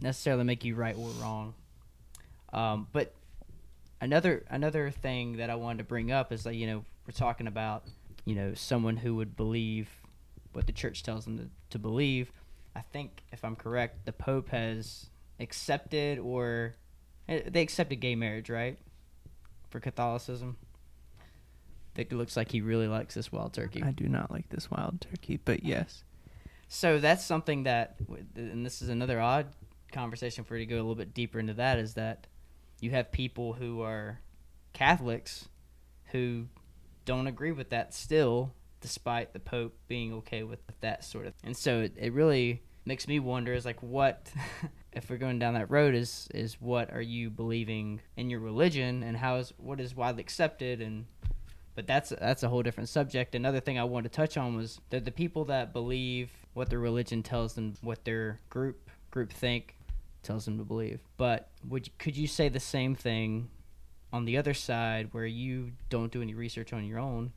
necessarily 0.00 0.44
make 0.44 0.64
you 0.64 0.74
right 0.74 0.96
or 0.96 1.10
wrong. 1.22 1.54
Um, 2.52 2.88
but 2.92 3.14
another 4.00 4.44
another 4.50 4.90
thing 4.90 5.36
that 5.36 5.50
I 5.50 5.54
wanted 5.54 5.78
to 5.78 5.84
bring 5.84 6.10
up 6.10 6.32
is 6.32 6.44
that 6.44 6.54
you 6.54 6.66
know 6.66 6.84
we're 7.10 7.26
talking 7.26 7.48
about 7.48 7.82
you 8.24 8.36
know 8.36 8.54
someone 8.54 8.96
who 8.96 9.16
would 9.16 9.36
believe 9.36 9.88
what 10.52 10.68
the 10.68 10.72
church 10.72 11.02
tells 11.02 11.24
them 11.24 11.38
to, 11.38 11.50
to 11.70 11.78
believe. 11.78 12.30
I 12.76 12.82
think 12.82 13.24
if 13.32 13.44
I'm 13.44 13.56
correct, 13.56 14.06
the 14.06 14.12
Pope 14.12 14.50
has 14.50 15.10
accepted 15.40 16.20
or 16.20 16.76
eh, 17.28 17.40
they 17.48 17.62
accepted 17.62 17.96
gay 17.96 18.14
marriage, 18.14 18.48
right? 18.48 18.78
For 19.70 19.80
Catholicism. 19.80 20.56
Victor 21.96 22.14
looks 22.14 22.36
like 22.36 22.52
he 22.52 22.60
really 22.60 22.86
likes 22.86 23.16
this 23.16 23.32
wild 23.32 23.54
turkey. 23.54 23.82
I 23.82 23.90
do 23.90 24.06
not 24.06 24.30
like 24.30 24.48
this 24.48 24.70
wild 24.70 25.00
turkey, 25.00 25.40
but 25.44 25.64
yes. 25.64 26.04
So 26.68 27.00
that's 27.00 27.24
something 27.24 27.64
that, 27.64 27.96
and 28.36 28.64
this 28.64 28.82
is 28.82 28.88
another 28.88 29.20
odd 29.20 29.48
conversation 29.90 30.44
for 30.44 30.56
you 30.56 30.64
to 30.64 30.70
go 30.70 30.76
a 30.76 30.82
little 30.82 30.94
bit 30.94 31.12
deeper 31.12 31.40
into 31.40 31.54
that. 31.54 31.80
Is 31.80 31.94
that 31.94 32.28
you 32.78 32.92
have 32.92 33.10
people 33.10 33.54
who 33.54 33.82
are 33.82 34.20
Catholics 34.72 35.48
who 36.12 36.46
don't 37.04 37.26
agree 37.26 37.52
with 37.52 37.70
that 37.70 37.94
still, 37.94 38.52
despite 38.80 39.32
the 39.32 39.40
Pope 39.40 39.76
being 39.88 40.12
okay 40.14 40.42
with 40.42 40.60
that 40.80 41.04
sort 41.04 41.26
of. 41.26 41.34
And 41.44 41.56
so 41.56 41.80
it, 41.80 41.94
it 41.96 42.12
really 42.12 42.62
makes 42.84 43.06
me 43.06 43.18
wonder: 43.18 43.52
is 43.52 43.64
like 43.64 43.82
what 43.82 44.30
if 44.92 45.10
we're 45.10 45.16
going 45.16 45.38
down 45.38 45.54
that 45.54 45.70
road? 45.70 45.94
Is 45.94 46.28
is 46.34 46.60
what 46.60 46.92
are 46.92 47.02
you 47.02 47.30
believing 47.30 48.00
in 48.16 48.30
your 48.30 48.40
religion, 48.40 49.02
and 49.02 49.16
how 49.16 49.36
is 49.36 49.52
what 49.56 49.80
is 49.80 49.94
widely 49.94 50.22
accepted 50.22 50.80
and 50.80 51.06
but 51.74 51.86
that's 51.86 52.10
that's 52.10 52.42
a 52.42 52.48
whole 52.48 52.62
different 52.62 52.88
subject. 52.88 53.34
Another 53.34 53.60
thing 53.60 53.78
I 53.78 53.84
wanted 53.84 54.12
to 54.12 54.16
touch 54.16 54.36
on 54.36 54.56
was 54.56 54.80
that 54.90 55.04
the 55.04 55.10
people 55.10 55.46
that 55.46 55.72
believe 55.72 56.30
what 56.52 56.68
their 56.68 56.78
religion 56.78 57.22
tells 57.22 57.54
them, 57.54 57.74
what 57.80 58.04
their 58.04 58.40
group 58.50 58.90
group 59.10 59.32
think 59.32 59.76
tells 60.22 60.44
them 60.44 60.58
to 60.58 60.64
believe. 60.64 61.00
But 61.16 61.48
would 61.66 61.96
could 61.98 62.16
you 62.16 62.26
say 62.26 62.48
the 62.48 62.60
same 62.60 62.94
thing 62.94 63.48
on 64.12 64.24
the 64.24 64.36
other 64.36 64.54
side 64.54 65.08
where 65.12 65.26
you 65.26 65.72
don't 65.88 66.12
do 66.12 66.22
any 66.22 66.34
research 66.34 66.72
on 66.72 66.86
your 66.86 66.98
own, 66.98 67.32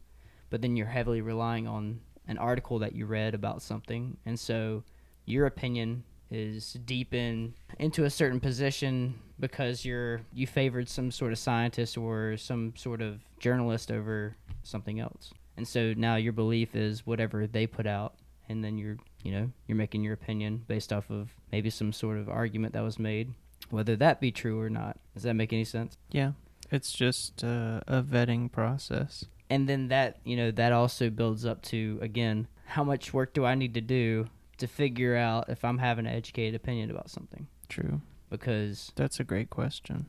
but 0.49 0.61
then 0.61 0.75
you're 0.75 0.87
heavily 0.87 1.21
relying 1.21 1.67
on 1.67 1.99
an 2.27 2.37
article 2.37 2.79
that 2.79 2.93
you 2.93 3.05
read 3.05 3.33
about 3.33 3.61
something, 3.61 4.17
and 4.25 4.39
so 4.39 4.83
your 5.25 5.45
opinion 5.45 6.03
is 6.31 6.73
deep 6.85 7.13
in 7.13 7.53
into 7.79 8.05
a 8.05 8.09
certain 8.09 8.39
position 8.39 9.13
because 9.39 9.85
you're 9.85 10.21
you 10.33 10.47
favored 10.47 10.89
some 10.89 11.11
sort 11.11 11.31
of 11.31 11.37
scientist 11.37 11.97
or 11.97 12.35
some 12.37 12.73
sort 12.75 13.01
of 13.01 13.19
journalist 13.39 13.91
over 13.91 14.35
something 14.63 14.99
else. 14.99 15.31
And 15.57 15.67
so 15.67 15.93
now 15.95 16.15
your 16.15 16.33
belief 16.33 16.75
is 16.75 17.05
whatever 17.05 17.45
they 17.45 17.67
put 17.67 17.85
out 17.85 18.15
and 18.49 18.63
then 18.63 18.77
you're 18.77 18.97
you 19.23 19.31
know, 19.31 19.49
you're 19.67 19.77
making 19.77 20.03
your 20.03 20.13
opinion 20.13 20.63
based 20.67 20.91
off 20.91 21.09
of 21.09 21.33
maybe 21.51 21.69
some 21.69 21.93
sort 21.93 22.17
of 22.17 22.29
argument 22.29 22.73
that 22.73 22.83
was 22.83 22.99
made, 22.99 23.33
whether 23.69 23.95
that 23.95 24.19
be 24.19 24.31
true 24.31 24.59
or 24.59 24.69
not. 24.69 24.99
Does 25.13 25.23
that 25.23 25.33
make 25.33 25.53
any 25.53 25.63
sense? 25.63 25.97
Yeah. 26.11 26.33
It's 26.73 26.91
just 26.91 27.43
uh, 27.43 27.81
a 27.87 28.01
vetting 28.01 28.51
process. 28.51 29.25
And 29.47 29.69
then 29.69 29.89
that, 29.89 30.17
you 30.23 30.35
know, 30.35 30.49
that 30.49 30.73
also 30.73 31.11
builds 31.11 31.45
up 31.45 31.61
to 31.63 31.99
again, 32.01 32.47
how 32.65 32.83
much 32.83 33.13
work 33.13 33.33
do 33.33 33.45
I 33.45 33.53
need 33.53 33.75
to 33.75 33.81
do 33.81 34.25
to 34.57 34.65
figure 34.65 35.15
out 35.15 35.49
if 35.49 35.63
I'm 35.63 35.77
having 35.77 36.07
an 36.07 36.13
educated 36.13 36.55
opinion 36.55 36.89
about 36.89 37.11
something. 37.11 37.47
True. 37.69 38.01
Because 38.29 38.91
that's 38.95 39.19
a 39.19 39.23
great 39.23 39.51
question. 39.51 40.07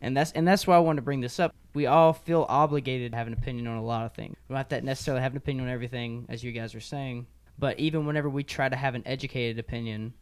And 0.00 0.16
that's 0.16 0.32
and 0.32 0.48
that's 0.48 0.66
why 0.66 0.76
I 0.76 0.78
wanted 0.78 0.96
to 0.96 1.02
bring 1.02 1.20
this 1.20 1.38
up. 1.38 1.54
We 1.74 1.84
all 1.84 2.14
feel 2.14 2.46
obligated 2.48 3.12
to 3.12 3.18
have 3.18 3.26
an 3.26 3.34
opinion 3.34 3.66
on 3.66 3.76
a 3.76 3.84
lot 3.84 4.06
of 4.06 4.14
things. 4.14 4.36
We 4.48 4.54
don't 4.54 4.58
have 4.58 4.68
to 4.68 4.80
necessarily 4.80 5.22
have 5.22 5.32
an 5.32 5.36
opinion 5.36 5.66
on 5.66 5.70
everything, 5.70 6.24
as 6.30 6.42
you 6.42 6.52
guys 6.52 6.74
are 6.74 6.80
saying. 6.80 7.26
But 7.58 7.78
even 7.78 8.06
whenever 8.06 8.30
we 8.30 8.42
try 8.42 8.70
to 8.70 8.76
have 8.76 8.94
an 8.94 9.02
educated 9.04 9.58
opinion, 9.58 10.14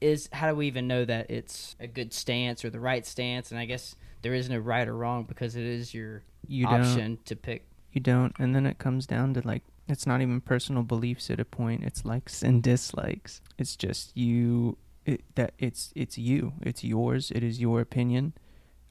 is 0.00 0.30
how 0.32 0.48
do 0.48 0.56
we 0.56 0.66
even 0.66 0.88
know 0.88 1.04
that 1.04 1.30
it's 1.30 1.76
a 1.78 1.86
good 1.86 2.14
stance 2.14 2.64
or 2.64 2.70
the 2.70 2.80
right 2.80 3.04
stance? 3.04 3.50
And 3.50 3.60
I 3.60 3.66
guess 3.66 3.94
there 4.22 4.34
is 4.34 4.48
no 4.48 4.58
right 4.58 4.86
or 4.86 4.96
wrong 4.96 5.24
because 5.24 5.56
it 5.56 5.64
is 5.64 5.94
your 5.94 6.22
you 6.46 6.66
option 6.66 7.18
to 7.24 7.36
pick. 7.36 7.66
You 7.92 8.00
don't, 8.00 8.34
and 8.38 8.54
then 8.54 8.66
it 8.66 8.78
comes 8.78 9.06
down 9.06 9.34
to 9.34 9.46
like 9.46 9.62
it's 9.88 10.06
not 10.06 10.20
even 10.20 10.40
personal 10.40 10.82
beliefs 10.82 11.30
at 11.30 11.40
a 11.40 11.44
point. 11.44 11.84
It's 11.84 12.04
likes 12.04 12.42
and 12.42 12.62
dislikes. 12.62 13.40
It's 13.58 13.76
just 13.76 14.16
you. 14.16 14.78
It, 15.04 15.22
that 15.34 15.54
it's 15.58 15.92
it's 15.96 16.18
you. 16.18 16.52
It's 16.62 16.84
yours. 16.84 17.32
It 17.34 17.42
is 17.42 17.60
your 17.60 17.80
opinion. 17.80 18.34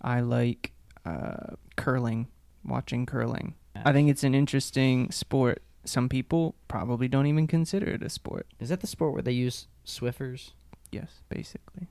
I 0.02 0.20
like 0.22 0.74
uh, 1.06 1.56
curling. 1.76 2.28
Watching 2.66 3.06
curling. 3.06 3.56
I 3.86 3.94
think 3.94 4.10
it's 4.10 4.24
an 4.26 4.36
interesting 4.36 5.12
sport. 5.12 5.62
Some 5.86 6.10
people 6.10 6.56
probably 6.68 7.08
don't 7.08 7.28
even 7.28 7.48
consider 7.48 7.92
it 7.92 8.04
a 8.04 8.10
sport. 8.10 8.48
Is 8.60 8.70
that 8.70 8.82
the 8.82 8.88
sport 8.88 9.14
where 9.14 9.22
they 9.22 9.32
use 9.32 9.68
Swiffers? 9.86 10.52
Yes, 10.92 11.22
basically. 11.30 11.88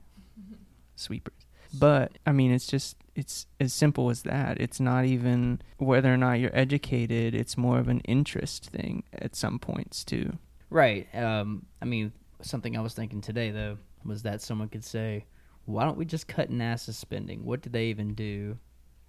Sweepers. 0.95 1.38
But 1.73 2.17
I 2.25 2.31
mean, 2.31 2.51
it's 2.51 2.67
just 2.67 2.97
it's 3.15 3.45
as 3.59 3.73
simple 3.73 4.09
as 4.09 4.23
that. 4.23 4.59
It's 4.59 4.79
not 4.79 5.05
even 5.05 5.61
whether 5.77 6.13
or 6.13 6.17
not 6.17 6.39
you're 6.39 6.55
educated. 6.55 7.35
It's 7.35 7.57
more 7.57 7.79
of 7.79 7.87
an 7.87 7.99
interest 8.01 8.67
thing 8.67 9.03
at 9.13 9.35
some 9.35 9.59
points 9.59 10.03
too. 10.03 10.37
Right. 10.69 11.07
Um, 11.15 11.65
I 11.81 11.85
mean, 11.85 12.11
something 12.41 12.77
I 12.77 12.81
was 12.81 12.93
thinking 12.93 13.21
today 13.21 13.51
though 13.51 13.77
was 14.05 14.23
that 14.23 14.41
someone 14.41 14.69
could 14.69 14.83
say, 14.83 15.25
"Why 15.65 15.85
don't 15.85 15.97
we 15.97 16.05
just 16.05 16.27
cut 16.27 16.49
NASA 16.51 16.93
spending? 16.93 17.45
What 17.45 17.61
did 17.61 17.73
they 17.73 17.87
even 17.87 18.13
do?" 18.13 18.57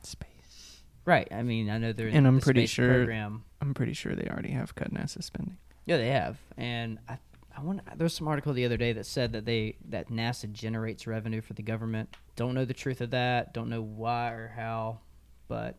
Space. 0.02 0.82
Right. 1.04 1.28
I 1.30 1.42
mean, 1.42 1.70
I 1.70 1.78
know 1.78 1.92
there's 1.92 2.14
and 2.14 2.26
I'm 2.26 2.36
the 2.36 2.42
pretty 2.42 2.66
sure 2.66 2.92
program. 2.92 3.44
I'm 3.60 3.74
pretty 3.74 3.92
sure 3.92 4.14
they 4.14 4.28
already 4.28 4.50
have 4.50 4.74
cut 4.74 4.92
NASA 4.92 5.22
spending. 5.22 5.56
Yeah, 5.86 5.96
they 5.96 6.08
have, 6.08 6.38
and 6.56 6.98
I 7.08 7.18
I 7.56 7.62
want 7.62 7.80
there's 7.96 8.14
some 8.14 8.28
article 8.28 8.52
the 8.52 8.64
other 8.64 8.76
day 8.76 8.92
that 8.92 9.06
said 9.06 9.32
that 9.32 9.44
they 9.44 9.76
that 9.88 10.08
NASA 10.08 10.50
generates 10.50 11.06
revenue 11.06 11.40
for 11.40 11.54
the 11.54 11.62
government. 11.62 12.14
Don't 12.36 12.54
know 12.54 12.64
the 12.64 12.74
truth 12.74 13.00
of 13.00 13.10
that. 13.10 13.52
Don't 13.52 13.68
know 13.68 13.82
why 13.82 14.30
or 14.32 14.52
how, 14.54 15.00
but 15.48 15.76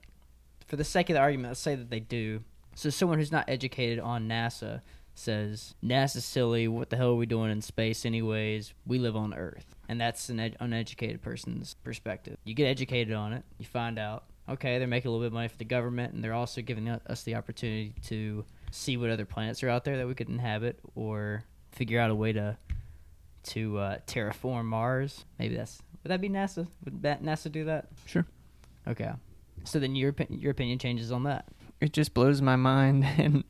for 0.68 0.75
the 0.75 0.84
sake 0.84 1.10
of 1.10 1.16
the 1.16 1.20
argument, 1.20 1.51
let's 1.51 1.60
say 1.60 1.75
that 1.75 1.90
they 1.90 2.00
do. 2.00 2.42
So 2.75 2.90
someone 2.90 3.20
who's 3.20 3.32
not 3.32 3.50
educated 3.50 4.00
on 4.00 4.28
NASA 4.28 4.82
says 5.13 5.75
NASA's 5.84 6.25
silly. 6.25 6.68
What 6.68 6.90
the 6.90 6.98
hell 6.98 7.12
are 7.12 7.16
we 7.16 7.25
doing 7.25 7.51
in 7.51 7.62
space 7.62 8.06
anyways? 8.06 8.74
We 8.86 8.98
live 9.00 9.16
on 9.16 9.34
Earth, 9.34 9.75
and 9.90 10.00
that's 10.00 10.30
an 10.30 10.40
ed- 10.40 10.58
uneducated 10.60 11.22
person's 11.22 11.74
perspective. 11.84 12.38
You 12.44 12.54
get 12.54 12.68
educated 12.68 13.13
on 13.13 13.34
it, 13.34 13.44
you 13.58 13.66
find 13.66 14.00
out 14.00 14.25
okay, 14.50 14.80
they're 14.80 14.88
making 14.88 15.08
a 15.08 15.12
little 15.12 15.24
bit 15.24 15.28
of 15.28 15.34
money 15.34 15.48
for 15.48 15.58
the 15.58 15.66
government, 15.66 16.13
and 16.13 16.24
they're 16.24 16.34
also 16.34 16.62
giving 16.62 16.90
us 16.90 17.24
the 17.24 17.36
opportunity 17.36 17.94
to 18.04 18.44
see 18.72 18.98
what 18.98 19.10
other 19.10 19.25
planets 19.25 19.63
are 19.63 19.70
out 19.70 19.84
there 19.84 19.98
that 19.98 20.08
we 20.08 20.16
could 20.16 20.30
inhabit 20.30 20.80
or 20.96 21.44
figure 21.72 22.00
out 22.00 22.12
a 22.12 22.16
way 22.16 22.34
to 22.34 22.58
to 23.44 23.78
uh, 23.78 23.98
terraform 24.06 24.66
Mars. 24.66 25.25
Maybe 25.40 25.56
that's 25.56 25.82
would 26.04 26.12
that 26.12 26.22
be 26.22 26.30
NASA? 26.30 26.68
Would 26.86 27.04
that 27.04 27.24
NASA 27.24 27.51
do 27.51 27.66
that? 27.66 27.88
Sure. 28.06 28.25
Okay. 28.88 29.12
So 29.63 29.80
then 29.80 29.96
your 29.96 30.13
your 30.30 30.51
opinion 30.51 30.80
changes 30.80 31.12
on 31.12 31.24
that. 31.24 31.46
It 31.80 31.94
just 31.94 32.13
blows 32.13 32.42
my 32.42 32.56
mind, 32.56 33.04
and 33.18 33.44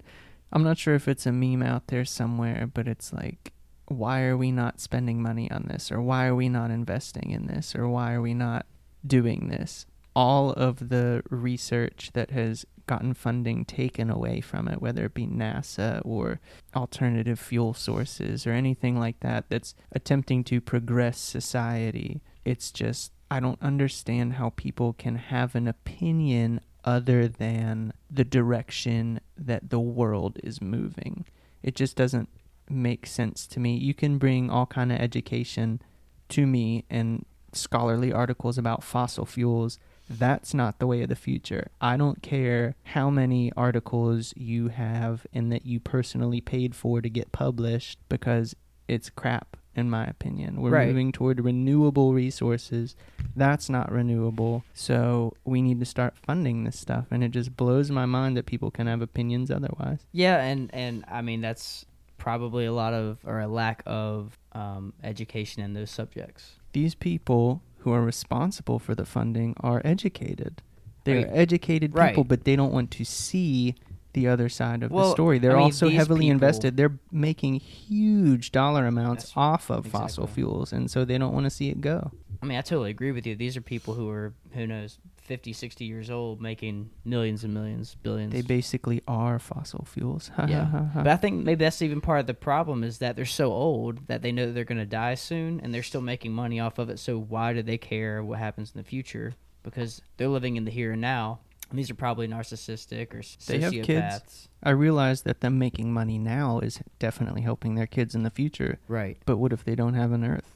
I'm 0.52 0.64
not 0.64 0.78
sure 0.78 0.96
if 0.96 1.08
it's 1.08 1.26
a 1.26 1.32
meme 1.32 1.64
out 1.64 1.88
there 1.88 2.06
somewhere, 2.06 2.70
but 2.74 2.88
it's 2.88 3.14
like, 3.14 3.54
why 3.86 4.24
are 4.24 4.38
we 4.38 4.52
not 4.52 4.80
spending 4.80 5.22
money 5.22 5.50
on 5.52 5.66
this, 5.68 5.92
or 5.92 6.02
why 6.02 6.28
are 6.28 6.36
we 6.36 6.50
not 6.50 6.72
investing 6.72 7.32
in 7.32 7.48
this, 7.48 7.76
or 7.76 7.88
why 7.88 8.14
are 8.14 8.22
we 8.22 8.34
not 8.34 8.66
doing 9.06 9.48
this? 9.50 9.86
All 10.16 10.52
of 10.52 10.90
the 10.90 11.24
research 11.30 12.12
that 12.14 12.32
has 12.32 12.66
gotten 12.88 13.14
funding 13.14 13.64
taken 13.64 14.10
away 14.10 14.42
from 14.42 14.68
it, 14.68 14.82
whether 14.82 15.06
it 15.06 15.14
be 15.14 15.26
NASA 15.26 16.02
or 16.04 16.42
alternative 16.76 17.40
fuel 17.40 17.74
sources 17.74 18.46
or 18.46 18.52
anything 18.52 19.00
like 19.00 19.20
that 19.22 19.46
that's 19.50 19.74
attempting 19.94 20.44
to 20.46 20.60
progress 20.60 21.18
society. 21.18 22.22
It's 22.44 22.72
just, 22.72 23.14
I 23.30 23.40
don't 23.40 23.62
understand 23.62 24.34
how 24.34 24.50
people 24.50 24.94
can 24.94 25.16
have 25.16 25.56
an 25.56 25.68
opinion 25.68 26.60
other 26.84 27.28
than 27.28 27.94
the 28.10 28.26
direction 28.26 29.22
that 29.38 29.70
the 29.70 29.80
world 29.80 30.40
is 30.44 30.62
moving. 30.62 31.26
It 31.64 31.76
just 31.76 31.96
doesn't 31.96 32.28
make 32.70 33.06
sense 33.06 33.48
to 33.48 33.60
me. 33.60 33.78
You 33.78 33.94
can 33.94 34.18
bring 34.18 34.50
all 34.50 34.66
kind 34.66 34.92
of 34.92 35.00
education 35.00 35.82
to 36.30 36.46
me 36.46 36.86
and 36.90 37.26
scholarly 37.54 38.12
articles 38.12 38.58
about 38.58 38.84
fossil 38.84 39.26
fuels 39.26 39.78
that's 40.20 40.54
not 40.54 40.80
the 40.80 40.88
way 40.88 41.02
of 41.02 41.10
the 41.10 41.16
future. 41.16 41.70
I 41.80 41.98
don't 41.98 42.22
care 42.22 42.76
how 42.84 43.10
many 43.10 43.52
articles 43.58 44.34
you 44.36 44.70
have 44.70 45.26
and 45.34 45.52
that 45.52 45.66
you 45.66 45.80
personally 45.80 46.42
paid 46.42 46.76
for 46.76 47.02
to 47.02 47.10
get 47.10 47.32
published 47.32 48.00
because 48.10 48.56
it's 48.88 49.10
crap 49.10 49.58
in 49.74 49.90
my 49.90 50.06
opinion. 50.06 50.62
We're 50.62 50.72
Right. 50.72 50.88
moving 50.90 51.14
toward 51.14 51.40
renewable 51.40 52.14
resources. 52.14 52.96
That's 53.38 53.70
not 53.70 53.90
renewable. 53.90 54.66
So 54.74 55.34
we 55.46 55.62
need 55.62 55.80
to 55.80 55.86
start 55.86 56.18
funding 56.18 56.66
this 56.66 56.78
stuff 56.78 57.06
and 57.10 57.24
it 57.24 57.32
just 57.32 57.56
blows 57.56 57.90
my 57.90 58.06
mind 58.06 58.36
that 58.36 58.46
people 58.46 58.70
can 58.70 58.88
have 58.88 59.02
opinions 59.02 59.50
otherwise. 59.50 60.06
Yeah, 60.12 60.42
and 60.44 60.70
and 60.74 61.06
I 61.08 61.22
mean 61.22 61.40
that's 61.42 61.86
probably 62.18 62.66
a 62.66 62.74
lot 62.74 62.94
of 62.94 63.20
or 63.26 63.40
a 63.40 63.48
lack 63.48 63.82
of 63.86 64.38
um, 64.52 64.94
education 65.04 65.64
in 65.64 65.74
those 65.74 65.90
subjects. 65.90 66.58
These 66.74 66.94
people 66.96 67.62
who 67.82 67.92
are 67.92 68.02
responsible 68.02 68.80
for 68.80 68.96
the 68.96 69.06
funding 69.06 69.56
are 69.60 69.82
educated. 69.84 70.62
They're 71.04 71.26
Right. 71.26 71.30
educated 71.32 71.96
Right. 71.96 72.10
people, 72.10 72.24
but 72.24 72.44
they 72.44 72.56
don't 72.56 72.72
want 72.72 72.92
to 72.92 73.04
see 73.06 73.76
the 74.14 74.28
other 74.28 74.50
side 74.50 74.84
of 74.84 74.92
Well, 74.92 75.06
the 75.06 75.12
story. 75.14 75.40
They're 75.40 75.52
I 75.54 75.56
mean, 75.56 75.64
also 75.64 75.90
heavily 75.90 76.22
people- 76.26 76.32
invested. 76.34 76.78
They're 76.78 77.00
making 77.12 77.56
huge 77.56 78.52
dollar 78.52 78.86
amounts 78.86 79.32
off 79.36 79.70
of 79.72 79.88
fossil 79.88 80.28
fuels, 80.28 80.74
and 80.74 80.92
so 80.92 81.06
they 81.06 81.18
don't 81.18 81.34
want 81.34 81.46
to 81.46 81.50
see 81.50 81.70
it 81.70 81.82
go. 81.82 82.12
I 82.42 82.46
mean, 82.46 82.58
I 82.58 82.62
totally 82.62 82.92
agree 82.92 83.12
with 83.12 83.26
you. 83.26 83.36
These 83.36 83.56
are 83.58 83.62
people 83.62 83.94
who 83.94 84.10
are 84.10 84.34
who 84.52 84.68
knows 84.68 85.00
50, 85.22 85.54
60 85.54 85.86
years 85.86 86.10
old 86.10 86.42
making 86.42 86.90
millions 87.06 87.44
and 87.44 87.54
millions, 87.54 87.96
billions. 88.04 88.34
They 88.34 88.42
basically 88.42 89.02
are 89.08 89.40
fossil 89.40 89.86
fuels. 89.86 90.32
yeah. 90.48 90.90
but 90.96 91.08
I 91.08 91.16
think 91.16 91.46
maybe 91.46 91.64
that's 91.64 91.82
even 91.82 92.02
part 92.02 92.20
of 92.20 92.28
the 92.28 92.34
problem 92.34 92.84
is 92.84 92.98
that 92.98 93.16
they're 93.16 93.26
so 93.26 93.52
old 93.52 94.08
that 94.08 94.22
they 94.22 94.32
know 94.32 94.52
they're 94.52 94.64
going 94.64 94.78
to 94.80 94.86
die 94.86 95.16
soon 95.16 95.60
and 95.62 95.74
they're 95.74 95.84
still 95.84 96.02
making 96.02 96.34
money 96.34 96.60
off 96.60 96.80
of 96.80 96.90
it. 96.90 97.00
So 97.00 97.18
why 97.20 97.54
do 97.54 97.62
they 97.62 97.78
care 97.78 98.24
what 98.24 98.40
happens 98.40 98.72
in 98.74 98.80
the 98.80 98.84
future? 98.84 99.36
Because 99.64 100.02
they're 100.18 100.28
living 100.28 100.58
in 100.58 100.66
the 100.66 100.72
here 100.72 100.92
and 100.92 101.02
now. 101.02 101.40
And 101.70 101.80
these 101.80 101.90
are 101.90 101.96
probably 101.96 102.28
narcissistic 102.28 103.14
or 103.14 103.22
They 103.48 103.60
have 103.60 103.72
sociopaths. 103.72 103.86
kids. 103.86 104.50
I 104.62 104.72
realize 104.72 105.22
that 105.22 105.40
them 105.40 105.58
making 105.58 105.94
money 105.94 106.18
now 106.18 106.60
is 106.60 106.82
definitely 107.00 107.42
helping 107.42 107.76
their 107.76 107.88
kids 107.88 108.14
in 108.14 108.24
the 108.24 108.30
future. 108.30 108.80
Right. 108.90 109.18
But 109.26 109.38
what 109.38 109.54
if 109.54 109.64
they 109.64 109.76
don't 109.76 109.94
have 109.94 110.12
an 110.12 110.26
Earth? 110.26 110.52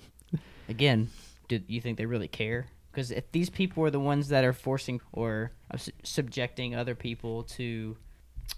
Again, 0.68 1.10
do 1.48 1.60
you 1.66 1.80
think 1.80 1.98
they 1.98 2.06
really 2.06 2.28
care? 2.28 2.68
Because 2.96 3.10
if 3.10 3.30
these 3.30 3.50
people 3.50 3.84
are 3.84 3.90
the 3.90 4.00
ones 4.00 4.28
that 4.28 4.42
are 4.42 4.54
forcing 4.54 5.02
or 5.12 5.52
su- 5.76 5.92
subjecting 6.02 6.74
other 6.74 6.94
people 6.94 7.42
to, 7.42 7.94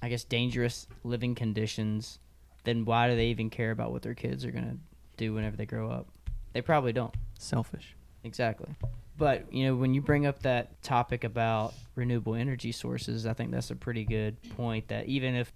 I 0.01 0.09
guess, 0.09 0.23
dangerous 0.23 0.87
living 1.03 1.35
conditions, 1.35 2.21
then 2.63 2.85
why 2.85 3.11
do 3.11 3.17
they 3.17 3.27
even 3.27 3.51
care 3.51 3.73
about 3.73 3.91
what 3.91 4.03
their 4.03 4.15
kids 4.15 4.45
are 4.45 4.53
going 4.53 4.65
to 4.65 4.77
do 5.17 5.35
whenever 5.35 5.57
they 5.57 5.67
grow 5.67 5.91
up? 5.91 6.07
They 6.53 6.63
probably 6.63 6.93
don't. 6.93 7.13
Selfish. 7.37 7.97
Exactly. 8.23 8.69
But, 9.17 9.53
you 9.53 9.67
know, 9.67 9.75
when 9.75 9.93
you 9.93 10.01
bring 10.01 10.25
up 10.25 10.41
that 10.45 10.81
topic 10.85 11.25
about 11.25 11.75
renewable 11.97 12.37
energy 12.37 12.71
sources, 12.71 13.27
I 13.27 13.33
think 13.33 13.51
that's 13.51 13.73
a 13.73 13.77
pretty 13.77 14.05
good 14.05 14.37
point 14.51 14.87
that 14.87 15.07
even 15.07 15.35
if 15.35 15.53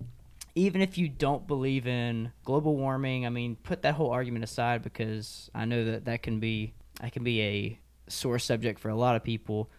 even 0.56 0.82
if 0.82 0.98
you 0.98 1.08
don't 1.08 1.46
believe 1.46 1.86
in 1.86 2.32
global 2.44 2.76
warming, 2.76 3.26
I 3.26 3.30
mean, 3.30 3.54
put 3.62 3.82
that 3.82 3.94
whole 3.94 4.10
argument 4.10 4.42
aside 4.42 4.82
because 4.82 5.48
I 5.54 5.66
know 5.66 5.84
that 5.84 6.06
that 6.06 6.24
can 6.24 6.40
be 6.40 6.74
that 7.00 7.12
can 7.12 7.22
be 7.22 7.40
a 7.42 7.78
sore 8.12 8.38
subject 8.38 8.78
for 8.78 8.88
a 8.88 8.96
lot 8.96 9.16
of 9.16 9.24
people. 9.24 9.70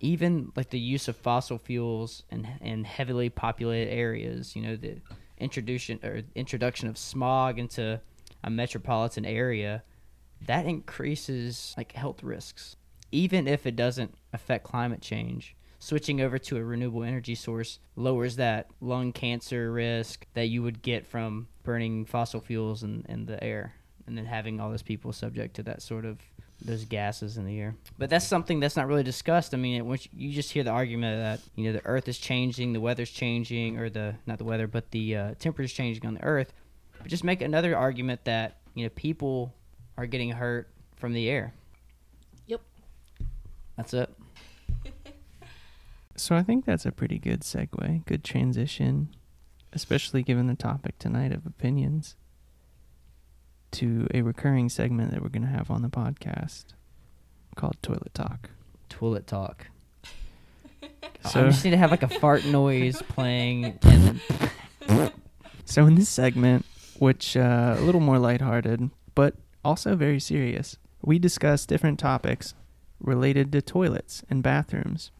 Even 0.00 0.50
like 0.56 0.70
the 0.70 0.78
use 0.78 1.06
of 1.06 1.16
fossil 1.16 1.58
fuels 1.58 2.24
in 2.30 2.48
in 2.60 2.84
heavily 2.84 3.30
populated 3.30 3.90
areas, 3.92 4.56
you 4.56 4.62
know, 4.62 4.76
the 4.76 5.00
introduction 5.38 6.00
or 6.02 6.22
introduction 6.34 6.88
of 6.88 6.98
smog 6.98 7.58
into 7.58 8.00
a 8.42 8.50
metropolitan 8.50 9.24
area, 9.24 9.84
that 10.46 10.66
increases 10.66 11.74
like 11.76 11.92
health 11.92 12.22
risks 12.22 12.76
even 13.12 13.46
if 13.46 13.66
it 13.66 13.76
doesn't 13.76 14.14
affect 14.32 14.64
climate 14.64 15.02
change. 15.02 15.54
Switching 15.78 16.20
over 16.20 16.38
to 16.38 16.56
a 16.56 16.64
renewable 16.64 17.02
energy 17.02 17.34
source 17.34 17.78
lowers 17.96 18.36
that 18.36 18.68
lung 18.80 19.12
cancer 19.12 19.70
risk 19.70 20.26
that 20.34 20.46
you 20.46 20.62
would 20.62 20.80
get 20.80 21.06
from 21.06 21.48
burning 21.62 22.04
fossil 22.06 22.40
fuels 22.40 22.82
in, 22.82 23.04
in 23.08 23.26
the 23.26 23.42
air 23.42 23.74
and 24.06 24.16
then 24.16 24.24
having 24.24 24.60
all 24.60 24.70
those 24.70 24.82
people 24.82 25.12
subject 25.12 25.54
to 25.54 25.62
that 25.62 25.82
sort 25.82 26.04
of 26.04 26.18
those 26.64 26.84
gases 26.84 27.36
in 27.36 27.46
the 27.46 27.58
air. 27.60 27.74
But 27.98 28.10
that's 28.10 28.26
something 28.26 28.60
that's 28.60 28.76
not 28.76 28.86
really 28.86 29.02
discussed. 29.02 29.54
I 29.54 29.56
mean, 29.56 29.86
once 29.86 30.08
you 30.12 30.32
just 30.32 30.52
hear 30.52 30.64
the 30.64 30.70
argument 30.70 31.20
that 31.20 31.40
you 31.56 31.64
know 31.64 31.72
the 31.72 31.84
Earth 31.86 32.08
is 32.08 32.18
changing, 32.18 32.72
the 32.72 32.80
weather's 32.80 33.10
changing, 33.10 33.78
or 33.78 33.90
the 33.90 34.14
not 34.26 34.38
the 34.38 34.44
weather, 34.44 34.66
but 34.66 34.90
the 34.90 35.16
uh, 35.16 35.34
temperature's 35.38 35.72
changing 35.72 36.06
on 36.06 36.14
the 36.14 36.24
Earth. 36.24 36.52
But 36.98 37.08
just 37.08 37.24
make 37.24 37.42
another 37.42 37.76
argument 37.76 38.24
that 38.24 38.58
you 38.74 38.84
know 38.84 38.90
people 38.90 39.54
are 39.96 40.06
getting 40.06 40.30
hurt 40.30 40.68
from 40.96 41.12
the 41.12 41.28
air. 41.28 41.52
Yep. 42.46 42.60
That's 43.76 43.94
it. 43.94 44.10
So 46.14 46.36
I 46.36 46.42
think 46.42 46.66
that's 46.66 46.86
a 46.86 46.92
pretty 46.92 47.18
good 47.18 47.40
segue, 47.40 48.04
good 48.04 48.22
transition, 48.22 49.08
especially 49.72 50.22
given 50.22 50.46
the 50.46 50.54
topic 50.54 50.98
tonight 50.98 51.32
of 51.32 51.46
opinions, 51.46 52.16
to 53.72 54.06
a 54.14 54.22
recurring 54.22 54.68
segment 54.68 55.10
that 55.12 55.22
we're 55.22 55.28
going 55.28 55.42
to 55.42 55.48
have 55.48 55.70
on 55.70 55.82
the 55.82 55.88
podcast 55.88 56.64
called 57.56 57.76
Toilet 57.82 58.14
Talk. 58.14 58.50
Toilet 58.88 59.26
talk. 59.26 59.66
So- 61.26 61.40
I 61.46 61.48
just 61.50 61.64
need 61.64 61.70
to 61.72 61.76
have 61.76 61.90
like 61.90 62.02
a 62.02 62.08
fart 62.08 62.44
noise 62.44 63.00
playing, 63.02 63.78
and 63.82 64.20
So 65.64 65.86
in 65.86 65.94
this 65.94 66.08
segment, 66.10 66.66
which 66.98 67.36
uh, 67.36 67.76
a 67.78 67.80
little 67.82 68.00
more 68.00 68.18
lighthearted, 68.18 68.90
but 69.14 69.34
also 69.64 69.96
very 69.96 70.20
serious, 70.20 70.76
we 71.00 71.18
discuss 71.18 71.64
different 71.66 71.98
topics 71.98 72.54
related 73.00 73.50
to 73.52 73.62
toilets 73.62 74.22
and 74.28 74.42
bathrooms, 74.42 75.10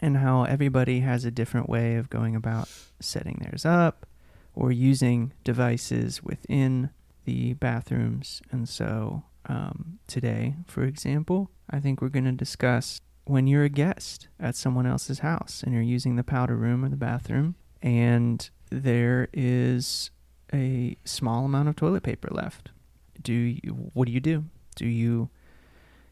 and 0.00 0.16
how 0.18 0.44
everybody 0.44 1.00
has 1.00 1.24
a 1.24 1.30
different 1.30 1.68
way 1.68 1.96
of 1.96 2.08
going 2.08 2.34
about 2.34 2.68
setting 3.00 3.38
theirs 3.42 3.66
up 3.66 4.06
or 4.54 4.72
using 4.72 5.32
devices 5.44 6.22
within 6.22 6.90
the 7.24 7.54
bathrooms. 7.54 8.42
And 8.50 8.68
so 8.68 9.24
um, 9.46 9.98
today, 10.06 10.54
for 10.66 10.84
example, 10.84 11.50
I 11.70 11.80
think 11.80 12.00
we're 12.00 12.08
going 12.08 12.24
to 12.24 12.32
discuss 12.32 13.00
when 13.24 13.46
you're 13.46 13.64
a 13.64 13.68
guest 13.70 14.28
at 14.38 14.54
someone 14.54 14.86
else's 14.86 15.20
house 15.20 15.62
and 15.62 15.72
you're 15.72 15.82
using 15.82 16.16
the 16.16 16.24
powder 16.24 16.56
room 16.56 16.84
or 16.84 16.88
the 16.88 16.96
bathroom, 16.96 17.54
and 17.82 18.48
there 18.70 19.28
is 19.32 20.10
a 20.52 20.96
small 21.04 21.44
amount 21.46 21.68
of 21.68 21.76
toilet 21.76 22.02
paper 22.02 22.28
left. 22.30 22.70
Do 23.22 23.32
you, 23.32 23.90
what 23.94 24.06
do 24.06 24.12
you 24.12 24.20
do? 24.20 24.44
Do 24.76 24.86
you 24.86 25.30